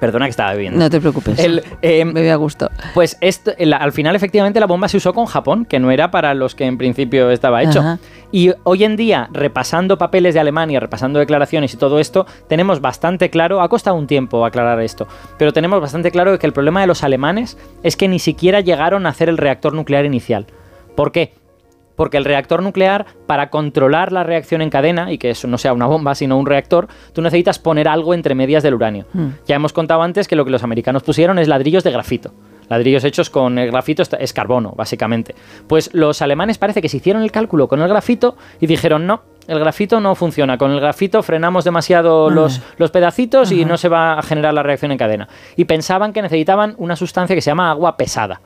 Perdona 0.00 0.26
que 0.26 0.30
estaba 0.30 0.52
bebiendo. 0.52 0.78
No 0.78 0.90
te 0.90 1.00
preocupes. 1.00 1.38
El, 1.38 1.64
eh, 1.82 2.04
Bebe 2.04 2.30
a 2.30 2.36
gusto. 2.36 2.70
Pues 2.94 3.18
esto, 3.20 3.52
al 3.78 3.92
final, 3.92 4.14
efectivamente, 4.14 4.60
la 4.60 4.66
bomba 4.66 4.88
se 4.88 4.96
usó 4.96 5.12
con 5.12 5.26
Japón, 5.26 5.64
que 5.64 5.78
no 5.78 5.90
era 5.90 6.10
para 6.10 6.34
los 6.34 6.54
que 6.54 6.64
en 6.64 6.78
principio 6.78 7.30
estaba 7.30 7.62
hecho. 7.62 7.80
Ajá. 7.80 7.98
Y 8.30 8.52
hoy 8.64 8.84
en 8.84 8.96
día, 8.96 9.28
repasando 9.32 9.96
papeles 9.96 10.34
de 10.34 10.40
Alemania, 10.40 10.80
repasando 10.80 11.18
declaraciones 11.18 11.72
y 11.72 11.78
todo 11.78 11.98
esto, 11.98 12.26
tenemos 12.46 12.80
bastante 12.80 13.30
claro, 13.30 13.62
ha 13.62 13.68
costado 13.68 13.96
un 13.96 14.06
tiempo 14.06 14.44
aclarar 14.44 14.80
esto, 14.80 15.08
pero 15.38 15.52
tenemos 15.52 15.80
bastante 15.80 16.10
claro 16.10 16.38
que 16.38 16.46
el 16.46 16.52
problema 16.52 16.82
de 16.82 16.86
los 16.86 17.02
alemanes 17.02 17.56
es 17.82 17.96
que 17.96 18.06
ni 18.06 18.18
siquiera 18.18 18.60
llegaron 18.60 19.06
a 19.06 19.10
hacer 19.10 19.30
el 19.30 19.38
reactor 19.38 19.72
nuclear 19.72 20.04
inicial. 20.04 20.46
¿Por 20.94 21.10
qué? 21.10 21.32
Porque 21.98 22.16
el 22.16 22.24
reactor 22.24 22.62
nuclear, 22.62 23.04
para 23.26 23.50
controlar 23.50 24.12
la 24.12 24.22
reacción 24.22 24.62
en 24.62 24.70
cadena, 24.70 25.12
y 25.12 25.18
que 25.18 25.30
eso 25.30 25.48
no 25.48 25.58
sea 25.58 25.74
una 25.74 25.86
bomba, 25.86 26.14
sino 26.14 26.38
un 26.38 26.46
reactor, 26.46 26.88
tú 27.12 27.20
necesitas 27.20 27.58
poner 27.58 27.88
algo 27.88 28.14
entre 28.14 28.34
medias 28.34 28.62
del 28.62 28.72
uranio. 28.74 29.04
Hmm. 29.12 29.30
Ya 29.46 29.56
hemos 29.56 29.74
contado 29.74 30.00
antes 30.02 30.28
que 30.28 30.36
lo 30.36 30.44
que 30.46 30.50
los 30.52 30.62
americanos 30.62 31.02
pusieron 31.02 31.38
es 31.38 31.48
ladrillos 31.48 31.84
de 31.84 31.90
grafito. 31.90 32.32
Ladrillos 32.70 33.02
hechos 33.04 33.30
con 33.30 33.58
el 33.58 33.70
grafito 33.70 34.02
esta- 34.02 34.18
es 34.18 34.32
carbono, 34.32 34.74
básicamente. 34.76 35.34
Pues 35.66 35.90
los 35.94 36.20
alemanes 36.22 36.56
parece 36.58 36.80
que 36.82 36.88
se 36.88 36.98
hicieron 36.98 37.22
el 37.22 37.32
cálculo 37.32 37.66
con 37.66 37.80
el 37.80 37.88
grafito 37.88 38.36
y 38.60 38.66
dijeron, 38.66 39.06
no, 39.06 39.22
el 39.46 39.58
grafito 39.58 40.00
no 40.00 40.14
funciona. 40.14 40.58
Con 40.58 40.70
el 40.72 40.78
grafito 40.80 41.22
frenamos 41.22 41.64
demasiado 41.64 42.28
los, 42.28 42.60
los 42.76 42.90
pedacitos 42.90 43.50
y 43.52 43.64
no 43.64 43.78
se 43.78 43.88
va 43.88 44.18
a 44.18 44.22
generar 44.22 44.52
la 44.52 44.62
reacción 44.62 44.92
en 44.92 44.98
cadena. 44.98 45.28
Y 45.56 45.64
pensaban 45.64 46.12
que 46.12 46.20
necesitaban 46.20 46.74
una 46.76 46.94
sustancia 46.94 47.34
que 47.34 47.40
se 47.40 47.50
llama 47.50 47.70
agua 47.70 47.96
pesada. 47.96 48.40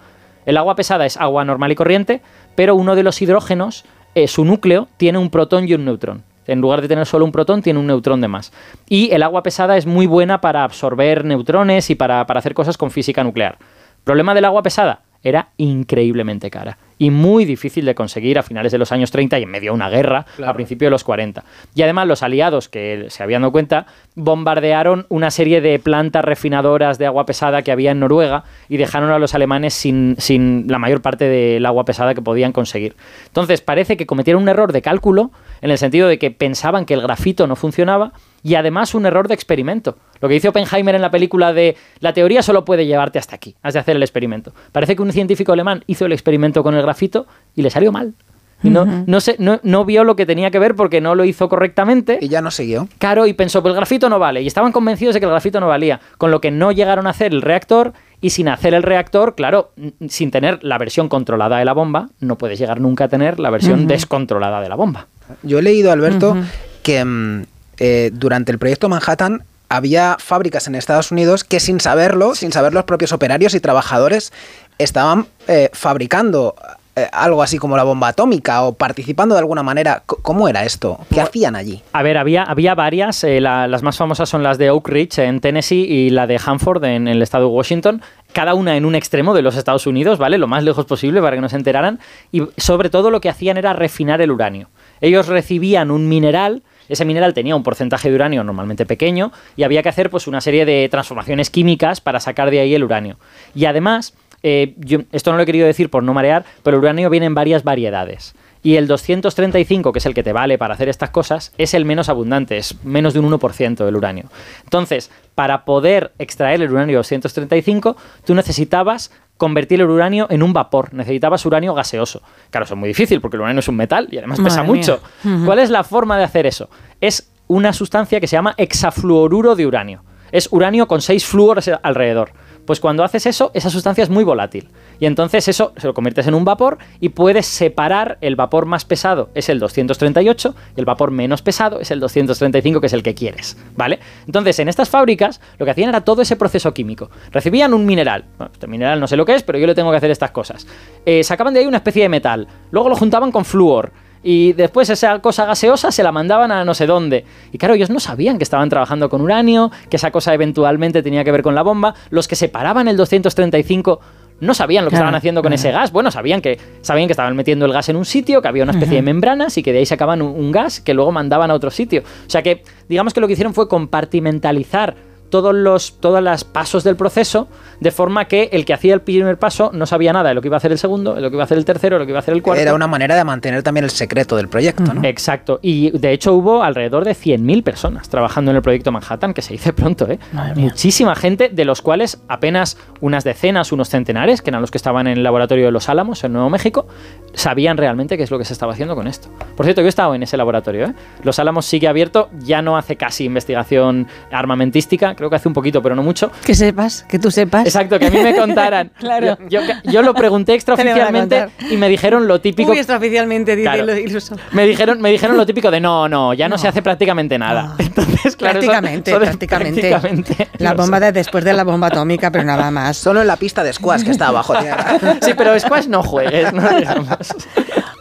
El 0.47 0.57
agua 0.57 0.75
pesada 0.75 1.07
es 1.07 1.17
agua 1.17 1.45
normal 1.45 1.73
y 1.73 1.75
corriente, 1.75 2.23
pero 2.55 2.75
uno 2.75 2.95
de 2.97 3.03
los 3.03 3.21
hidrógenos, 3.23 3.85
eh, 4.15 4.29
su 4.29 4.45
núcleo, 4.45 4.89
tiene 4.97 5.19
un 5.19 5.31
protón 5.31 5.69
y 5.69 5.75
un 5.75 5.85
neutrón. 5.85 6.25
En 6.47 6.61
lugar 6.61 6.83
de 6.83 6.89
tener 6.89 7.07
solo 7.07 7.25
un 7.25 7.33
protón, 7.33 7.63
tiene 7.63 7.79
un 7.79 7.87
neutrón 7.87 8.21
de 8.21 8.29
más. 8.29 8.53
Y 8.89 9.13
el 9.13 9.23
agua 9.23 9.43
pesada 9.43 9.77
es 9.77 9.87
muy 9.87 10.07
buena 10.07 10.41
para 10.41 10.65
absorber 10.65 11.25
neutrones 11.25 11.91
y 11.91 11.95
para, 11.95 12.27
para 12.27 12.39
hacer 12.39 12.55
cosas 12.55 12.77
con 12.77 12.91
física 12.91 13.23
nuclear. 13.23 13.59
Problema 14.03 14.35
del 14.35 14.45
agua 14.45 14.63
pesada, 14.63 15.03
era 15.23 15.49
increíblemente 15.57 16.51
cara 16.51 16.79
y 17.03 17.11
muy 17.11 17.45
difícil 17.45 17.85
de 17.85 17.97
conseguir 17.97 18.39
a 18.39 18.45
finales 18.45 18.71
de 18.71 18.79
los 18.79 18.93
años 18.93 19.11
30 19.11 19.41
y 19.41 19.43
en 19.43 19.51
medio 19.51 19.73
de 19.73 19.75
una 19.75 19.91
guerra 19.91 20.25
a 20.47 20.55
principios 20.55 20.87
de 20.87 20.91
los 20.91 21.03
40. 21.03 21.43
Y 21.75 21.83
además 21.83 22.07
los 22.07 22.23
aliados, 22.23 22.69
que 22.69 23.07
se 23.09 23.25
habían 23.25 23.43
dado 23.43 23.51
cuenta, 23.51 23.87
bombardearon 24.15 25.07
una 25.09 25.33
serie 25.33 25.61
de 25.61 25.81
plantas 25.81 26.25
refinadoras 26.25 26.99
de 26.99 27.07
agua 27.07 27.27
pesada 27.27 27.63
que 27.63 27.73
había 27.73 27.91
en 27.91 27.99
Noruega 27.99 28.45
y 28.69 28.77
dejaron 28.77 29.11
a 29.11 29.19
los 29.19 29.35
alemanes 29.35 29.75
sin, 29.75 30.15
sin 30.19 30.67
la 30.69 30.79
mayor 30.79 31.03
parte 31.03 31.25
del 31.25 31.67
agua 31.67 31.85
pesada 31.85 32.15
que 32.15 32.23
podían 32.23 32.53
conseguir. 32.53 32.95
Entonces 33.27 33.63
parece 33.63 33.97
que 33.97 34.07
cometieron 34.07 34.45
un 34.45 34.49
error 34.49 34.73
de 34.73 34.83
cálculo 34.83 35.33
en 35.61 35.73
el 35.73 35.79
sentido 35.79 36.07
de 36.07 36.21
que 36.21 36.31
pensaban 36.31 36.85
que 36.85 36.95
el 36.95 37.03
grafito 37.03 37.49
no 37.49 37.57
funcionaba 37.57 38.13
y 38.43 38.55
además 38.55 38.95
un 38.95 39.07
error 39.07 39.29
de 39.29 39.35
experimento. 39.35 39.97
Lo 40.21 40.29
que 40.29 40.35
dice 40.35 40.49
Oppenheimer 40.49 40.95
en 40.95 41.03
la 41.03 41.11
película 41.11 41.53
de 41.53 41.77
la 42.01 42.13
teoría 42.13 42.43
solo 42.43 42.65
puede 42.65 42.87
llevarte 42.87 43.19
hasta 43.19 43.37
aquí, 43.37 43.57
has 43.63 43.75
de 43.75 43.81
hacer 43.81 43.97
el 43.97 44.03
experimento. 44.03 44.53
Parece 44.73 44.97
que 44.97 45.03
un 45.03 45.13
científico 45.13 45.53
alemán 45.53 45.85
hizo 45.87 46.07
el 46.07 46.13
experimento 46.13 46.63
con 46.63 46.75
el 46.75 46.83
grafito 46.83 47.27
y 47.55 47.63
le 47.63 47.71
salió 47.71 47.93
mal. 47.93 48.15
Y 48.63 48.71
no, 48.71 48.85
no, 48.85 49.21
sé, 49.21 49.37
no, 49.39 49.59
no 49.63 49.85
vio 49.85 50.05
lo 50.05 50.15
que 50.15 50.25
tenía 50.25 50.51
que 50.51 50.59
ver 50.59 50.75
porque 50.75 51.01
no 51.01 51.15
lo 51.15 51.25
hizo 51.25 51.49
correctamente. 51.49 52.19
Y 52.21 52.29
ya 52.29 52.41
no 52.41 52.51
siguió. 52.51 52.89
Claro, 52.99 53.27
y 53.27 53.33
pensó, 53.33 53.61
pues 53.61 53.73
el 53.73 53.77
grafito 53.77 54.09
no 54.09 54.19
vale. 54.19 54.43
Y 54.43 54.47
estaban 54.47 54.73
convencidos 54.73 55.15
de 55.15 55.21
que 55.21 55.27
el 55.27 55.33
grafito 55.33 55.59
no 55.61 55.67
valía. 55.67 56.01
Con 56.19 56.31
lo 56.31 56.41
que 56.41 56.51
no 56.51 56.71
llegaron 56.71 57.07
a 57.07 57.11
hacer 57.11 57.33
el 57.33 57.43
reactor. 57.43 57.93
Y 58.21 58.31
sin 58.31 58.49
hacer 58.49 58.73
el 58.75 58.85
reactor, 58.85 59.35
claro, 59.35 59.73
sin 60.09 60.31
tener 60.31 60.63
la 60.63 60.79
versión 60.79 61.09
controlada 61.09 61.59
de 61.59 61.65
la 61.65 61.73
bomba, 61.73 62.11
no 62.21 62.39
puedes 62.39 62.57
llegar 62.57 62.81
nunca 62.81 63.05
a 63.05 63.09
tener 63.09 63.41
la 63.41 63.51
versión 63.51 63.89
descontrolada 63.89 64.61
de 64.61 64.69
la 64.69 64.77
bomba. 64.77 65.09
Yo 65.43 65.59
he 65.59 65.63
leído, 65.63 65.91
Alberto, 65.91 66.37
que 66.85 67.05
mm, 67.05 67.43
eh, 67.85 68.11
durante 68.15 68.53
el 68.53 68.59
proyecto 68.59 68.89
Manhattan 68.89 69.43
había 69.69 70.17
fábricas 70.21 70.67
en 70.69 70.75
Estados 70.77 71.11
Unidos 71.11 71.45
que 71.45 71.59
sin 71.59 71.81
saberlo, 71.81 72.35
sin 72.35 72.53
saber 72.53 72.73
los 72.75 72.85
propios 72.85 73.11
operarios 73.13 73.55
y 73.55 73.61
trabajadores, 73.61 74.33
estaban 74.79 75.27
eh, 75.49 75.69
fabricando 75.73 76.55
eh, 76.95 77.09
algo 77.11 77.43
así 77.43 77.57
como 77.57 77.75
la 77.77 77.83
bomba 77.85 78.09
atómica 78.09 78.63
o 78.65 78.75
participando 78.75 79.35
de 79.35 79.39
alguna 79.39 79.63
manera. 79.63 80.03
¿Cómo 80.05 80.47
era 80.47 80.65
esto? 80.65 80.99
¿Qué 81.13 81.23
hacían 81.23 81.57
allí? 81.57 81.83
A 81.95 82.03
ver, 82.03 82.19
había, 82.19 82.43
había 82.43 82.75
varias. 82.75 83.25
eh, 83.25 83.41
la- 83.41 83.67
las 83.67 83.83
más 83.83 83.97
famosas 83.97 84.29
son 84.29 84.43
las 84.43 84.59
de 84.59 84.69
Oak 84.71 84.89
Ridge 84.89 85.19
en 85.21 85.41
Tennessee 85.41 85.87
y 85.89 86.11
la 86.11 86.27
de 86.27 86.39
Hanford 86.45 86.85
en, 86.85 87.09
el 87.09 87.23
estado 87.23 87.49
de 87.49 87.51
Washington. 87.55 88.03
Cada 88.35 88.53
una 88.53 88.77
en 88.77 88.85
un 88.85 88.95
extremo 88.95 89.33
de 89.33 89.41
los 89.41 89.57
Estados 89.57 89.87
Unidos, 89.87 90.19
¿vale? 90.19 90.37
Lo 90.37 90.49
más 90.49 90.65
lejos 90.65 90.85
posible 90.85 91.23
para 91.23 91.35
que 91.37 91.41
no 91.41 91.49
se 91.49 91.57
enteraran. 91.57 91.99
Y 92.31 92.43
sobre 92.59 92.91
todo 92.91 93.11
lo 93.11 93.23
que 93.23 93.31
hacían 93.31 93.57
era 93.57 93.73
refinar 93.73 94.21
el 94.21 94.31
uranio. 94.31 94.69
Ellos 95.01 95.29
recibían 95.29 95.91
un 95.91 96.09
mineral. 96.11 96.63
Ese 96.93 97.07
mineral 97.07 97.33
tenía 97.33 97.57
un 97.57 97.63
porcentaje 97.63 98.11
de 98.11 98.15
uranio 98.17 98.45
normalmente 98.45 98.85
pequeño 98.85 99.33
y 99.57 99.63
había 99.63 99.83
que 99.83 99.89
hacer 99.89 100.11
pues, 100.11 100.27
una 100.27 100.43
serie 100.43 100.67
de 100.67 100.87
transformaciones 100.91 101.49
químicas 101.49 102.03
para 102.03 102.21
sacar 102.21 102.51
de 102.51 102.61
ahí 102.61 102.75
el 102.75 102.85
uranio. 102.85 103.17
Y 103.55 103.65
además, 103.65 104.13
eh, 104.43 104.75
yo, 104.77 104.99
esto 105.11 105.31
no 105.31 105.39
lo 105.39 105.45
he 105.45 105.47
querido 105.47 105.67
decir 105.67 105.89
por 105.89 106.03
no 106.03 106.13
marear, 106.13 106.45
pero 106.63 106.77
el 106.77 106.83
uranio 106.83 107.09
viene 107.09 107.25
en 107.25 107.35
varias 107.35 107.65
variedades. 107.65 108.35
Y 108.63 108.77
el 108.77 108.87
235, 108.87 109.93
que 109.93 109.99
es 109.99 110.07
el 110.07 110.15
que 110.15 110.23
te 110.23 110.33
vale 110.33 110.57
para 110.57 110.75
hacer 110.75 110.89
estas 110.89 111.11
cosas, 111.11 111.53
es 111.59 111.75
el 111.75 111.85
menos 111.85 112.09
abundante, 112.09 112.57
es 112.59 112.83
menos 112.85 113.13
de 113.13 113.21
un 113.21 113.31
1% 113.31 113.85
del 113.85 113.97
uranio. 113.97 114.27
Entonces, 114.63 115.11
para 115.35 115.65
poder 115.65 116.13
extraer 116.19 116.63
el 116.63 116.71
uranio 116.71 116.99
235, 116.99 117.97
tú 118.25 118.35
necesitabas 118.35 119.11
convertir 119.37 119.81
el 119.81 119.91
uranio 119.91 120.29
en 120.31 120.45
un 120.45 120.53
vapor, 120.53 120.95
necesitabas 120.95 121.45
uranio 121.45 121.75
gaseoso. 121.75 122.23
Claro, 122.51 122.65
eso 122.65 122.75
es 122.75 122.81
muy 122.81 122.87
difícil 122.87 123.21
porque 123.21 123.37
el 123.37 123.41
uranio 123.41 123.59
es 123.59 123.69
un 123.69 123.75
metal 123.75 124.07
y 124.11 124.19
además 124.19 124.39
pesa 124.41 124.63
mía. 124.63 124.73
mucho. 124.73 125.01
¿Cuál 125.45 125.59
es 125.59 125.69
la 125.71 125.83
forma 125.83 126.17
de 126.17 126.25
hacer 126.25 126.47
eso? 126.47 126.71
Es 127.01 127.33
una 127.49 127.73
sustancia 127.73 128.21
que 128.21 128.29
se 128.29 128.37
llama 128.37 128.55
hexafluoruro 128.57 129.57
de 129.57 129.67
uranio. 129.67 130.05
Es 130.31 130.49
uranio 130.53 130.87
con 130.87 131.01
seis 131.01 131.27
flúores 131.27 131.69
alrededor. 131.83 132.33
Pues 132.67 132.81
cuando 132.81 133.05
haces 133.05 133.27
eso, 133.27 133.51
esa 133.55 133.71
sustancia 133.71 134.05
es 134.05 134.11
muy 134.11 134.25
volátil. 134.25 134.69
Y 135.01 135.07
entonces 135.07 135.49
eso 135.49 135.73
se 135.77 135.87
lo 135.87 135.95
conviertes 135.95 136.27
en 136.27 136.35
un 136.35 136.45
vapor 136.45 136.79
y 137.01 137.09
puedes 137.09 137.47
separar 137.47 138.19
el 138.21 138.37
vapor 138.37 138.67
más 138.67 138.85
pesado, 138.85 139.31
es 139.35 139.49
el 139.49 139.59
238, 139.59 140.55
y 140.77 140.81
el 140.81 140.85
vapor 140.85 141.11
menos 141.11 141.43
pesado 141.43 141.81
es 141.81 141.91
el 141.91 141.99
235, 142.01 142.81
que 142.81 142.87
es 142.87 142.93
el 142.93 143.03
que 143.03 143.15
quieres. 143.15 143.57
¿Vale? 143.77 143.99
Entonces, 144.27 144.59
en 144.61 144.69
estas 144.69 144.89
fábricas, 144.89 145.41
lo 145.59 145.65
que 145.65 145.73
hacían 145.73 145.89
era 145.89 146.03
todo 146.03 146.23
ese 146.23 146.37
proceso 146.37 146.73
químico. 146.73 147.11
Recibían 147.33 147.75
un 147.75 147.85
mineral. 147.85 148.25
Bueno, 148.39 148.53
este 148.53 148.67
mineral 148.67 149.01
no 149.01 149.09
sé 149.09 149.17
lo 149.17 149.27
que 149.27 149.35
es, 149.35 149.43
pero 149.43 149.59
yo 149.59 149.67
le 149.67 149.75
tengo 149.75 149.91
que 149.91 149.97
hacer 149.97 150.11
estas 150.11 150.31
cosas. 150.31 150.67
Eh, 151.05 151.25
sacaban 151.25 151.55
de 151.55 151.61
ahí 151.61 151.67
una 151.67 151.79
especie 151.79 152.03
de 152.03 152.09
metal. 152.09 152.47
Luego 152.71 152.89
lo 152.89 152.97
juntaban 152.97 153.33
con 153.33 153.45
flúor. 153.45 153.93
Y 154.23 154.53
después 154.53 154.89
esa 154.91 155.19
cosa 155.21 155.47
gaseosa 155.47 155.91
se 155.91 156.03
la 156.03 156.13
mandaban 156.13 156.53
a 156.53 156.65
no 156.65 156.75
sé 156.75 156.87
dónde. 156.87 157.25
Y 157.51 157.59
claro, 157.59 157.75
ellos 157.75 157.91
no 157.91 158.01
sabían 158.01 158.39
que 158.39 158.45
estaban 158.45 158.69
trabajando 158.69 159.09
con 159.09 159.21
uranio, 159.21 159.71
que 159.91 159.97
esa 159.97 160.11
cosa 160.11 160.33
eventualmente 160.35 161.03
tenía 161.03 161.25
que 161.25 161.33
ver 161.33 161.43
con 161.43 161.55
la 161.55 161.63
bomba. 161.63 161.95
Los 162.11 162.29
que 162.29 162.37
separaban 162.37 162.89
el 162.89 162.97
235 162.97 164.01
no 164.41 164.55
sabían 164.55 164.85
lo 164.85 164.91
que 164.91 164.95
Claro, 164.95 165.05
estaban 165.05 165.15
haciendo 165.15 165.41
con 165.43 165.51
claro. 165.51 165.55
ese 165.55 165.71
gas. 165.71 165.93
Bueno, 165.93 166.11
sabían 166.11 166.41
que, 166.41 166.59
sabían 166.81 167.07
que 167.07 167.13
estaban 167.13 167.37
metiendo 167.37 167.65
el 167.65 167.73
gas 167.73 167.89
en 167.89 167.97
un 167.97 168.05
sitio, 168.05 168.43
que 168.43 168.49
había 168.49 168.65
una 168.65 168.73
especie 168.73 168.97
de 168.97 169.03
membranas 169.03 169.57
y 169.57 169.63
que 169.63 169.73
de 169.73 169.79
ahí 169.79 169.87
sacaban 169.87 170.21
un, 170.21 170.35
un 170.37 170.51
gas 170.51 170.81
que 170.81 170.95
luego 170.95 171.13
mandaban 171.13 171.51
a 171.51 171.55
otro 171.55 171.71
sitio. 171.71 172.03
O 172.27 172.31
sea 172.31 172.43
que, 172.43 172.63
digamos 172.89 173.15
que 173.15 173.21
lo 173.21 173.27
que 173.29 173.35
hicieron 173.35 173.55
fue 173.55 173.69
compartimentalizar 173.69 174.97
todos 175.33 175.55
los 175.55 175.99
todos 175.99 176.23
los 176.23 176.45
pasos 176.45 176.85
del 176.85 176.95
proceso 176.95 177.49
de 177.81 177.91
forma 177.91 178.27
que 178.27 178.51
el 178.53 178.67
que 178.67 178.75
hacía 178.75 178.93
el 178.93 179.01
primer 179.01 179.39
paso 179.39 179.71
no 179.73 179.87
sabía 179.87 180.13
nada 180.13 180.29
de 180.29 180.35
lo 180.35 180.43
que 180.43 180.49
iba 180.49 180.57
a 180.57 180.59
hacer 180.59 180.73
el 180.73 180.79
segundo, 180.79 181.15
de 181.15 181.23
lo 181.23 181.31
que 181.31 181.37
iba 181.37 181.43
a 181.43 181.47
hacer 181.47 181.57
el 181.57 181.65
tercero, 181.65 181.97
de 181.97 182.01
lo 182.01 182.07
que 182.07 182.11
iba 182.11 182.19
a 182.19 182.21
hacer 182.21 182.35
el 182.35 182.43
cuarto. 182.43 182.61
Era 182.61 182.75
una 182.75 182.87
manera 182.87 183.17
de 183.17 183.25
mantener 183.25 183.63
también 183.63 183.85
el 183.85 183.91
secreto 183.91 184.37
del 184.37 184.49
proyecto, 184.49 184.93
¿no? 184.93 185.03
Exacto. 185.05 185.59
Y 185.63 185.91
de 185.99 186.13
hecho 186.13 186.35
hubo 186.35 186.63
alrededor 186.63 187.07
de 187.07 187.13
100.000 187.13 187.65
personas 187.65 188.11
trabajando 188.11 188.51
en 188.51 188.59
el 188.59 188.63
proyecto 188.63 188.93
Manhattan, 188.93 189.33
que 189.33 189.41
se 189.41 189.55
dice 189.55 189.73
pronto, 189.73 190.07
¿eh? 190.09 190.19
Muchísima 190.55 191.17
gente, 191.17 191.49
de 191.49 191.65
los 191.65 191.81
cuales 191.81 192.21
apenas 192.29 192.77
unas 193.01 193.25
decenas, 193.25 193.73
unos 193.73 193.89
centenares, 193.89 194.43
que 194.43 194.51
eran 194.51 194.61
los 194.61 194.71
que 194.71 194.79
estaban 194.79 195.07
en 195.07 195.17
el 195.17 195.23
laboratorio 195.23 195.65
de 195.65 195.73
Los 195.73 195.89
Álamos, 195.89 196.23
en 196.25 196.35
Nuevo 196.35 196.51
México, 196.51 196.87
sabían 197.35 197.77
realmente 197.77 198.17
qué 198.17 198.23
es 198.23 198.31
lo 198.31 198.39
que 198.39 198.45
se 198.45 198.53
estaba 198.53 198.73
haciendo 198.73 198.95
con 198.95 199.07
esto. 199.07 199.29
Por 199.57 199.65
cierto, 199.67 199.81
yo 199.81 199.87
he 199.87 199.89
estado 199.89 200.15
en 200.15 200.23
ese 200.23 200.37
laboratorio, 200.37 200.87
¿eh? 200.87 200.95
Los 201.23 201.39
Álamos 201.39 201.67
sigue 201.67 201.89
abierto, 201.89 202.29
ya 202.41 202.63
no 202.63 202.77
hace 202.77 202.97
casi 202.97 203.25
investigación 203.25 204.07
armamentística, 204.31 205.15
creo 205.15 205.31
que 205.31 205.37
hace 205.37 205.49
un 205.49 205.55
poquito, 205.55 205.81
pero 205.83 205.95
no 205.95 206.03
mucho. 206.03 206.31
Que 206.45 206.55
sepas, 206.55 207.05
que 207.09 207.19
tú 207.19 207.31
sepas. 207.31 207.65
Exacto, 207.67 207.99
que 207.99 208.07
a 208.07 208.11
mí 208.11 208.19
me 208.23 208.35
contaran. 208.39 208.91
Claro. 208.99 209.39
Yo, 209.49 209.61
yo- 209.63 209.91
yo 209.91 210.03
lo 210.03 210.15
pregunté 210.15 210.55
extraoficialmente 210.55 211.47
y 211.71 211.77
me 211.77 211.89
dijeron 211.89 212.27
lo 212.29 212.41
típico. 212.41 212.71
Uy, 212.73 212.79
extraoficialmente, 212.79 213.57
dice 213.57 213.71
Claro. 213.71 213.97
iluso. 213.97 214.37
Me 214.53 214.67
dijeron, 214.67 215.01
me 215.01 215.11
dijeron 215.11 215.37
lo 215.37 215.47
típico 215.47 215.71
de 215.71 215.81
no, 215.81 216.09
no, 216.09 216.35
ya 216.35 216.49
no, 216.49 216.57
No. 216.57 216.59
se 216.59 216.69
hace 216.69 216.83
prácticamente 216.83 217.39
nada. 217.39 217.75
Ah. 217.79 217.83
Entonces, 217.97 218.37
claro, 218.37 218.61
prácticamente, 218.61 219.15
prácticamente. 219.15 219.91
prácticamente, 219.91 220.49
La 220.59 220.75
bomba 220.75 221.01
de 221.01 221.13
después 221.13 221.45
de 221.45 221.53
la 221.53 221.65
bomba 221.65 221.89
atómica, 221.89 222.31
pero 222.31 222.45
nada 222.45 222.71
más. 222.71 222.97
Solo 222.97 223.21
en 223.21 223.27
la 223.27 223.37
pista 223.37 223.63
de 223.63 223.73
squash 223.73 224.03
que 224.03 224.11
está 224.11 224.29
abajo 224.29 224.55
tierra. 224.59 224.99
Sí, 225.23 225.35
pero 225.37 225.59
squash 225.59 225.87
no 225.89 226.03
juegues, 226.03 226.53
no 226.53 226.69
digamos. 226.71 227.19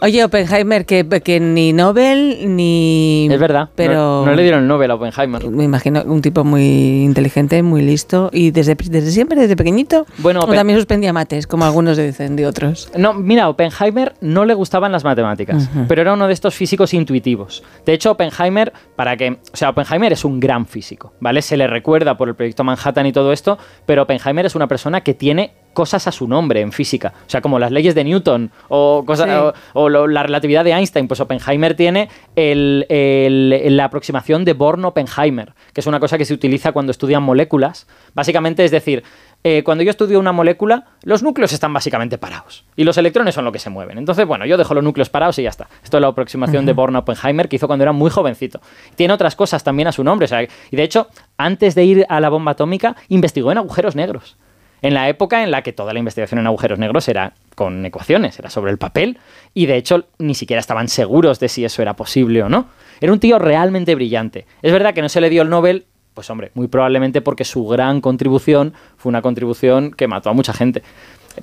Oye, 0.04 0.24
Oppenheimer, 0.24 0.86
que, 0.88 1.08
que 1.24 1.40
ni 1.40 1.74
Nobel 1.74 2.56
ni. 2.56 3.28
Es 3.32 3.40
verdad. 3.40 3.70
Pero. 3.76 3.94
No, 3.94 4.26
no 4.26 4.34
le 4.34 4.42
dieron 4.42 4.62
el 4.62 4.68
Nobel 4.68 4.90
a 4.90 4.96
Oppenheimer. 4.96 5.48
Me 5.50 5.64
imagino 5.64 6.02
un 6.06 6.22
tipo 6.24 6.44
muy 6.44 7.04
inteligente, 7.04 7.62
muy 7.62 7.84
listo. 7.84 8.30
¿Y 8.34 8.50
desde, 8.50 8.74
desde 8.76 9.12
siempre, 9.12 9.40
desde 9.40 9.56
pequeñito? 9.56 10.08
Bueno, 10.18 10.42
Oppen- 10.42 10.56
también 10.56 10.80
suspendía 10.80 11.14
mates, 11.14 11.46
como 11.46 11.66
algunos 11.66 11.98
dicen 11.98 12.36
de 12.36 12.48
otros. 12.48 12.90
No, 12.98 13.14
mira, 13.14 13.48
Oppenheimer 13.48 14.14
no 14.22 14.46
le 14.46 14.56
gustaban 14.56 14.92
las 14.92 15.04
matemáticas, 15.04 15.70
pero 15.88 16.02
era 16.02 16.14
uno 16.14 16.26
de 16.26 16.34
estos 16.34 16.56
físicos 16.56 16.94
intuitivos. 16.96 17.64
De 17.86 17.94
hecho, 17.94 18.12
Oppenheimer, 18.12 18.74
para 18.96 19.16
que, 19.18 19.38
o 19.54 19.56
sea, 19.56 19.70
Oppenheimer 19.70 20.14
es 20.14 20.26
un 20.26 20.40
gran 20.40 20.66
físico, 20.66 21.14
¿vale? 21.20 21.44
Se 21.44 21.58
le 21.58 21.68
recuerda 21.68 22.18
por 22.18 22.28
el 22.28 22.34
proyecto 22.36 22.64
Manhattan 22.64 23.06
y 23.06 23.12
todo 23.12 23.32
esto, 23.32 23.60
pero 23.86 24.02
Oppenheimer 24.02 24.48
es 24.48 24.56
una 24.56 24.68
persona 24.68 25.02
que 25.02 25.14
tiene 25.14 25.52
cosas 25.74 26.08
a 26.08 26.12
su 26.12 26.28
nombre 26.28 26.62
en 26.62 26.72
física, 26.72 27.14
o 27.26 27.30
sea, 27.30 27.42
como 27.42 27.60
las 27.60 27.72
leyes 27.72 27.96
de 27.96 28.04
Newton 28.04 28.52
o, 28.70 29.04
cosas, 29.06 29.28
Sí. 29.30 29.36
o, 29.36 29.54
o 29.84 29.90
lo- 29.90 30.08
la 30.08 30.24
relatividad 30.24 30.64
de 30.64 30.72
Einstein, 30.72 31.08
pues 31.08 31.20
Oppenheimer 31.20 31.76
tiene 31.76 32.10
el- 32.36 32.86
el- 32.90 33.78
la 33.78 33.86
aproximación 33.86 34.46
de 34.46 34.54
Born-Oppenheimer, 34.54 35.54
que 35.74 35.82
es 35.82 35.88
una 35.88 36.00
cosa 36.00 36.18
que 36.18 36.26
se 36.26 36.34
utiliza 36.34 36.72
cuando 36.72 36.92
estudian 36.92 37.24
moléculas. 37.24 37.88
Básicamente, 38.14 38.66
es 38.66 38.72
decir, 38.72 39.04
eh, 39.44 39.64
cuando 39.64 39.84
yo 39.84 39.90
estudio 39.90 40.20
una 40.20 40.32
molécula, 40.32 40.86
los 41.04 41.24
núcleos 41.24 41.52
están 41.52 41.74
básicamente 41.74 42.18
parados 42.20 42.64
y 42.76 42.84
los 42.84 42.98
electrones 42.98 43.34
son 43.34 43.44
lo 43.46 43.52
que 43.52 43.58
se 43.60 43.70
mueven. 43.72 43.98
Entonces, 43.98 44.28
bueno, 44.28 44.46
yo 44.46 44.56
dejo 44.58 44.74
los 44.76 44.84
núcleos 44.84 45.10
parados 45.10 45.40
y 45.40 45.44
ya 45.44 45.50
está. 45.50 45.68
Esto 45.84 45.98
es 45.98 46.02
la 46.02 46.08
aproximación 46.08 46.66
de 46.66 46.74
Born-Oppenheimer 46.74 47.50
que 47.50 47.56
hizo 47.56 47.66
cuando 47.68 47.84
era 47.84 47.92
muy 47.92 48.12
jovencito. 48.12 48.62
Tiene 48.96 49.14
otras 49.14 49.36
cosas 49.36 49.64
también 49.64 49.88
a 49.88 49.92
su 49.92 50.04
nombre. 50.04 50.26
o 50.26 50.28
sea, 50.28 50.44
y 50.44 50.76
de 50.76 50.84
hecho, 50.84 51.08
antes 51.38 51.74
de 51.74 51.84
ir 51.86 52.06
a 52.10 52.20
la 52.20 52.30
bomba 52.30 52.52
atómica, 52.52 52.96
investigó 53.10 53.52
en 53.52 53.58
agujeros 53.58 53.96
negros. 53.96 54.38
En 54.82 54.94
la 54.96 55.10
época 55.10 55.44
en 55.44 55.52
la 55.52 55.62
que 55.62 55.74
toda 55.74 55.94
la 55.94 56.00
investigación 56.00 56.40
en 56.40 56.48
agujeros 56.48 56.80
negros 56.80 57.08
era 57.08 57.34
con 57.56 57.86
ecuaciones, 57.86 58.40
era 58.40 58.50
sobre 58.50 58.72
el 58.72 58.78
papel, 58.78 59.20
y 59.54 59.68
de 59.68 59.78
hecho 59.78 60.06
ni 60.18 60.34
siquiera 60.34 60.60
estaban 60.60 60.88
seguros 60.88 61.40
de 61.40 61.50
si 61.50 61.64
eso 61.64 61.82
era 61.82 61.96
posible 61.96 62.42
o 62.42 62.50
no. 62.50 62.68
Era 63.00 63.14
un 63.14 63.20
tío 63.20 63.38
realmente 63.38 63.94
brillante. 63.94 64.46
Es 64.62 64.72
verdad 64.72 64.94
que 64.94 65.02
no 65.02 65.10
se 65.10 65.22
le 65.22 65.30
dio 65.30 65.44
el 65.44 65.50
Nobel, 65.50 65.86
pues 66.14 66.30
hombre, 66.30 66.52
muy 66.56 66.68
probablemente 66.68 67.22
porque 67.22 67.46
su 67.46 67.68
gran 67.68 68.02
contribución 68.02 68.74
fue 68.98 69.10
una 69.10 69.22
contribución 69.22 69.92
que 69.92 70.08
mató 70.08 70.30
a 70.30 70.34
mucha 70.34 70.54
gente. 70.54 70.82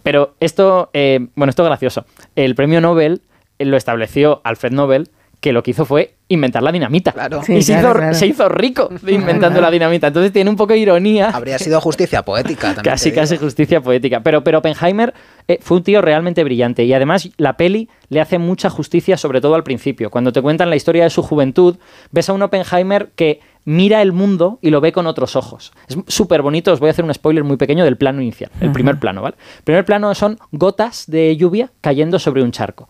Pero 0.03 0.35
esto, 0.41 0.91
eh, 0.93 1.29
bueno, 1.35 1.51
esto 1.51 1.63
es 1.63 1.69
gracioso. 1.69 2.05
El 2.37 2.55
premio 2.55 2.81
Nobel 2.81 3.23
lo 3.59 3.77
estableció 3.77 4.41
Alfred 4.45 4.73
Nobel, 4.73 5.11
que 5.41 5.53
lo 5.53 5.63
que 5.63 5.71
hizo 5.71 5.85
fue 5.85 6.15
inventar 6.29 6.63
la 6.63 6.73
dinamita. 6.73 7.13
Claro. 7.13 7.43
Sí, 7.43 7.55
y 7.55 7.63
se, 7.63 7.73
claro, 7.73 7.91
hizo, 7.91 7.99
claro. 7.99 8.15
se 8.15 8.27
hizo 8.27 8.49
rico 8.49 8.91
inventando 9.07 9.61
la 9.61 9.71
dinamita. 9.71 10.09
Entonces 10.09 10.33
tiene 10.33 10.51
un 10.51 10.57
poco 10.57 10.73
de 10.73 10.81
ironía. 10.81 11.31
Habría 11.31 11.59
sido 11.59 11.81
justicia 11.81 12.23
poética 12.23 12.75
también. 12.75 12.85
Casi, 12.85 13.13
casi 13.13 13.37
justicia 13.37 13.81
poética. 13.81 14.21
Pero, 14.23 14.43
pero 14.43 14.59
Oppenheimer 14.59 15.15
eh, 15.47 15.59
fue 15.61 15.79
un 15.79 15.83
tío 15.85 16.03
realmente 16.03 16.43
brillante. 16.45 16.85
Y 16.85 16.93
además, 16.93 17.31
la 17.37 17.57
peli 17.57 17.89
le 18.09 18.21
hace 18.21 18.39
mucha 18.39 18.69
justicia, 18.69 19.17
sobre 19.17 19.41
todo 19.41 19.55
al 19.55 19.63
principio. 19.63 20.11
Cuando 20.11 20.33
te 20.33 20.43
cuentan 20.43 20.71
la 20.71 20.77
historia 20.77 21.05
de 21.05 21.11
su 21.11 21.23
juventud, 21.23 21.77
ves 22.11 22.29
a 22.29 22.33
un 22.33 22.43
Oppenheimer 22.43 23.11
que 23.15 23.41
mira 23.65 24.03
el 24.03 24.13
mundo 24.13 24.59
y 24.61 24.71
lo 24.71 24.81
ve 24.81 24.93
con 24.93 25.07
otros 25.07 25.37
ojos. 25.37 25.73
Es 25.89 25.97
súper 26.09 26.43
bonito. 26.43 26.73
Os 26.73 26.81
voy 26.81 26.89
a 26.89 26.91
hacer 26.91 27.05
un 27.05 27.15
spoiler 27.15 27.45
muy 27.45 27.57
pequeño 27.57 27.85
del 27.85 27.97
plano 27.97 28.21
inicial. 28.21 28.51
El 28.61 28.73
primer 28.73 28.99
plano, 28.99 29.23
¿vale? 29.23 29.37
El 29.59 29.65
primer 29.65 29.85
plano 29.85 30.15
son 30.15 30.39
gotas 30.51 31.05
de 31.07 31.37
lluvia 31.37 31.71
cayendo 31.81 32.19
sobre 32.19 32.43
un 32.43 32.51
charco. 32.51 32.89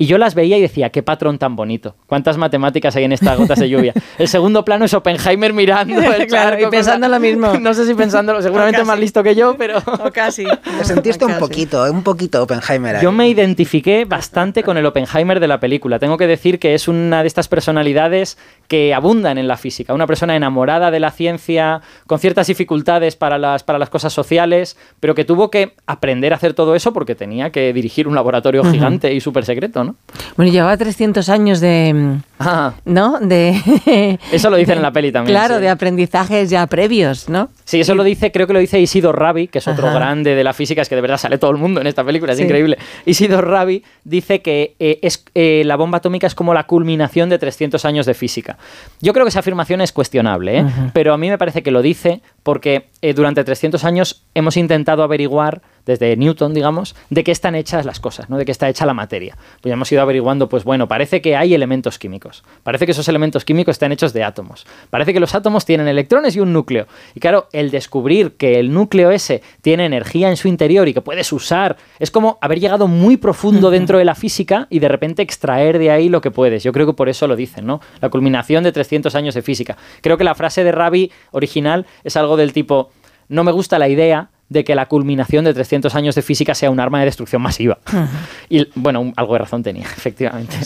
Y 0.00 0.06
yo 0.06 0.16
las 0.16 0.34
veía 0.34 0.56
y 0.56 0.62
decía, 0.62 0.88
qué 0.88 1.02
patrón 1.02 1.36
tan 1.38 1.56
bonito. 1.56 1.94
Cuántas 2.06 2.38
matemáticas 2.38 2.96
hay 2.96 3.04
en 3.04 3.12
estas 3.12 3.36
gotas 3.38 3.58
de 3.58 3.68
lluvia. 3.68 3.92
El 4.16 4.28
segundo 4.28 4.64
plano 4.64 4.86
es 4.86 4.94
Oppenheimer 4.94 5.52
mirando 5.52 6.00
el 6.12 6.26
Claro, 6.26 6.58
y 6.58 6.70
pensando 6.70 7.06
la- 7.06 7.16
lo 7.18 7.20
mismo. 7.20 7.52
No 7.60 7.74
sé 7.74 7.84
si 7.86 7.92
pensándolo, 7.92 8.40
seguramente 8.40 8.82
más 8.82 8.98
listo 8.98 9.22
que 9.22 9.34
yo, 9.34 9.56
pero... 9.58 9.76
O 10.02 10.10
casi. 10.10 10.44
Te 10.78 10.84
sentiste 10.86 11.26
un 11.26 11.32
Casi. 11.32 11.40
poquito, 11.40 11.84
un 11.92 12.02
poquito 12.02 12.42
Oppenheimer. 12.42 12.96
ahí. 12.96 13.02
Yo 13.02 13.12
me 13.12 13.28
identifiqué 13.28 14.06
bastante 14.06 14.62
con 14.62 14.78
el 14.78 14.86
Oppenheimer 14.86 15.38
de 15.38 15.48
la 15.48 15.60
película. 15.60 15.98
Tengo 15.98 16.16
que 16.16 16.26
decir 16.26 16.58
que 16.58 16.72
es 16.74 16.88
una 16.88 17.20
de 17.20 17.26
estas 17.28 17.48
personalidades 17.48 18.38
que 18.68 18.94
abundan 18.94 19.36
en 19.36 19.48
la 19.48 19.58
física. 19.58 19.92
Una 19.92 20.06
persona 20.06 20.34
enamorada 20.34 20.90
de 20.90 21.00
la 21.00 21.10
ciencia, 21.10 21.82
con 22.06 22.18
ciertas 22.18 22.46
dificultades 22.46 23.16
para 23.16 23.36
las, 23.36 23.64
para 23.64 23.78
las 23.78 23.90
cosas 23.90 24.14
sociales, 24.14 24.78
pero 24.98 25.14
que 25.14 25.26
tuvo 25.26 25.50
que 25.50 25.74
aprender 25.86 26.32
a 26.32 26.36
hacer 26.36 26.54
todo 26.54 26.74
eso 26.74 26.94
porque 26.94 27.14
tenía 27.14 27.50
que 27.50 27.74
dirigir 27.74 28.08
un 28.08 28.14
laboratorio 28.14 28.64
gigante 28.64 29.12
y 29.12 29.20
súper 29.20 29.44
secreto, 29.44 29.84
¿no? 29.84 29.89
Bueno, 30.36 30.50
llevaba 30.52 30.76
300 30.76 31.28
años 31.28 31.60
de... 31.60 31.92
mm, 31.94 32.22
Ah, 32.42 32.72
¿No? 32.86 33.18
De... 33.20 34.18
Eso 34.32 34.48
lo 34.48 34.56
dicen 34.56 34.76
en 34.78 34.82
la 34.82 34.90
peli 34.92 35.12
también, 35.12 35.36
Claro, 35.36 35.56
sí. 35.56 35.60
de 35.60 35.68
aprendizajes 35.68 36.48
ya 36.48 36.66
previos, 36.66 37.28
¿no? 37.28 37.50
Sí, 37.64 37.80
eso 37.80 37.94
lo 37.94 38.02
dice, 38.02 38.32
creo 38.32 38.46
que 38.46 38.54
lo 38.54 38.58
dice 38.58 38.80
Isidor 38.80 39.18
Rabi, 39.18 39.46
que 39.48 39.58
es 39.58 39.68
otro 39.68 39.86
Ajá. 39.88 39.96
grande 39.96 40.34
de 40.34 40.42
la 40.42 40.54
física, 40.54 40.80
es 40.80 40.88
que 40.88 40.94
de 40.94 41.02
verdad 41.02 41.18
sale 41.18 41.36
todo 41.36 41.50
el 41.50 41.58
mundo 41.58 41.82
en 41.82 41.86
esta 41.86 42.02
película, 42.02 42.32
es 42.32 42.38
Sí. 42.38 42.44
increíble. 42.44 42.78
Isidor 43.04 43.46
Rabi 43.46 43.84
dice 44.04 44.40
que 44.40 44.74
eh, 44.78 44.98
es, 45.02 45.22
eh, 45.34 45.62
la 45.66 45.76
bomba 45.76 45.98
atómica 45.98 46.26
es 46.26 46.34
como 46.34 46.54
la 46.54 46.64
culminación 46.64 47.28
de 47.28 47.38
300 47.38 47.84
años 47.84 48.06
de 48.06 48.14
física. 48.14 48.56
Yo 49.02 49.12
creo 49.12 49.26
que 49.26 49.30
esa 49.30 49.40
afirmación 49.40 49.82
es 49.82 49.92
cuestionable, 49.92 50.60
¿eh? 50.60 50.66
pero 50.94 51.12
a 51.12 51.18
mí 51.18 51.28
me 51.28 51.36
parece 51.36 51.62
que 51.62 51.70
lo 51.70 51.82
dice 51.82 52.22
porque 52.42 52.86
durante 53.14 53.44
300 53.44 53.84
años 53.84 54.22
hemos 54.34 54.56
intentado 54.56 55.02
averiguar 55.02 55.60
desde 55.90 56.16
Newton, 56.16 56.54
digamos, 56.54 56.94
de 57.10 57.24
qué 57.24 57.32
están 57.32 57.54
hechas 57.54 57.84
las 57.84 57.98
cosas, 57.98 58.30
¿no? 58.30 58.38
De 58.38 58.44
qué 58.44 58.52
está 58.52 58.68
hecha 58.68 58.86
la 58.86 58.94
materia. 58.94 59.36
Pues 59.60 59.70
ya 59.70 59.74
hemos 59.74 59.90
ido 59.90 60.00
averiguando, 60.02 60.48
pues 60.48 60.64
bueno, 60.64 60.86
parece 60.86 61.20
que 61.20 61.36
hay 61.36 61.52
elementos 61.52 61.98
químicos. 61.98 62.44
Parece 62.62 62.86
que 62.86 62.92
esos 62.92 63.08
elementos 63.08 63.44
químicos 63.44 63.74
están 63.74 63.90
hechos 63.92 64.12
de 64.12 64.22
átomos. 64.22 64.66
Parece 64.88 65.12
que 65.12 65.20
los 65.20 65.34
átomos 65.34 65.64
tienen 65.64 65.88
electrones 65.88 66.36
y 66.36 66.40
un 66.40 66.52
núcleo. 66.52 66.86
Y 67.14 67.20
claro, 67.20 67.48
el 67.52 67.70
descubrir 67.70 68.36
que 68.36 68.60
el 68.60 68.72
núcleo 68.72 69.10
ese 69.10 69.42
tiene 69.62 69.84
energía 69.84 70.30
en 70.30 70.36
su 70.36 70.46
interior 70.46 70.88
y 70.88 70.94
que 70.94 71.00
puedes 71.00 71.32
usar, 71.32 71.76
es 71.98 72.10
como 72.10 72.38
haber 72.40 72.60
llegado 72.60 72.86
muy 72.86 73.16
profundo 73.16 73.70
dentro 73.70 73.98
de 73.98 74.04
la 74.04 74.14
física 74.14 74.68
y 74.70 74.78
de 74.78 74.88
repente 74.88 75.22
extraer 75.22 75.78
de 75.78 75.90
ahí 75.90 76.08
lo 76.08 76.20
que 76.20 76.30
puedes. 76.30 76.62
Yo 76.62 76.72
creo 76.72 76.86
que 76.86 76.92
por 76.92 77.08
eso 77.08 77.26
lo 77.26 77.34
dicen, 77.34 77.66
¿no? 77.66 77.80
La 78.00 78.08
culminación 78.08 78.62
de 78.62 78.72
300 78.72 79.14
años 79.16 79.34
de 79.34 79.42
física. 79.42 79.76
Creo 80.00 80.16
que 80.16 80.24
la 80.24 80.34
frase 80.34 80.62
de 80.62 80.72
Rabi 80.72 81.10
original 81.32 81.86
es 82.04 82.16
algo 82.16 82.36
del 82.36 82.52
tipo, 82.52 82.90
no 83.28 83.44
me 83.44 83.52
gusta 83.52 83.78
la 83.78 83.88
idea 83.88 84.30
de 84.50 84.64
que 84.64 84.74
la 84.74 84.86
culminación 84.86 85.44
de 85.46 85.54
300 85.54 85.94
años 85.94 86.14
de 86.14 86.20
física 86.22 86.54
sea 86.54 86.70
un 86.70 86.78
arma 86.80 86.98
de 86.98 87.06
destrucción 87.06 87.40
masiva. 87.40 87.78
Y 88.50 88.68
bueno, 88.74 89.00
un- 89.00 89.12
algo 89.16 89.32
de 89.34 89.38
razón 89.38 89.62
tenía, 89.62 89.84
efectivamente. 89.96 90.56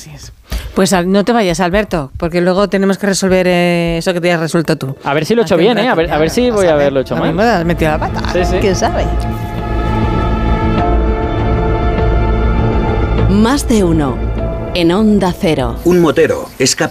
Pues 0.75 0.93
al- 0.95 1.11
no 1.13 1.23
te 1.25 1.33
vayas, 1.33 1.61
Alberto, 1.61 2.11
porque 2.17 2.41
luego 2.41 2.69
tenemos 2.69 2.97
que 2.99 3.07
resolver 3.07 3.47
eh, 3.47 3.99
eso 3.99 4.13
que 4.15 4.21
te 4.21 4.33
has 4.33 4.41
resuelto 4.41 4.77
tú. 4.77 4.97
A 5.05 5.13
ver 5.15 5.25
si 5.27 5.35
lo 5.35 5.43
he 5.43 5.45
hecho 5.45 5.57
bien, 5.59 5.79
¿eh? 5.79 5.89
A 5.89 5.95
ver, 5.95 6.11
a 6.11 6.19
ver 6.19 6.31
si 6.31 6.51
voy 6.51 6.67
a 6.67 6.73
haberlo 6.73 7.01
hecho 7.01 7.15
mal. 7.15 7.37
te 7.37 7.43
has 7.43 7.65
metido 7.65 7.91
la 7.93 7.99
pata. 8.01 8.23
Sí, 8.33 8.45
sí. 8.45 8.57
¿Quién 8.61 8.75
sabe? 8.75 9.05
Más 13.31 13.69
de 13.69 13.85
uno. 13.85 14.17
En 14.77 14.91
Onda 14.91 15.33
Cero. 15.39 15.77
Un 15.85 16.01
motero 16.01 16.49
es 16.59 16.75
capaz 16.75 16.83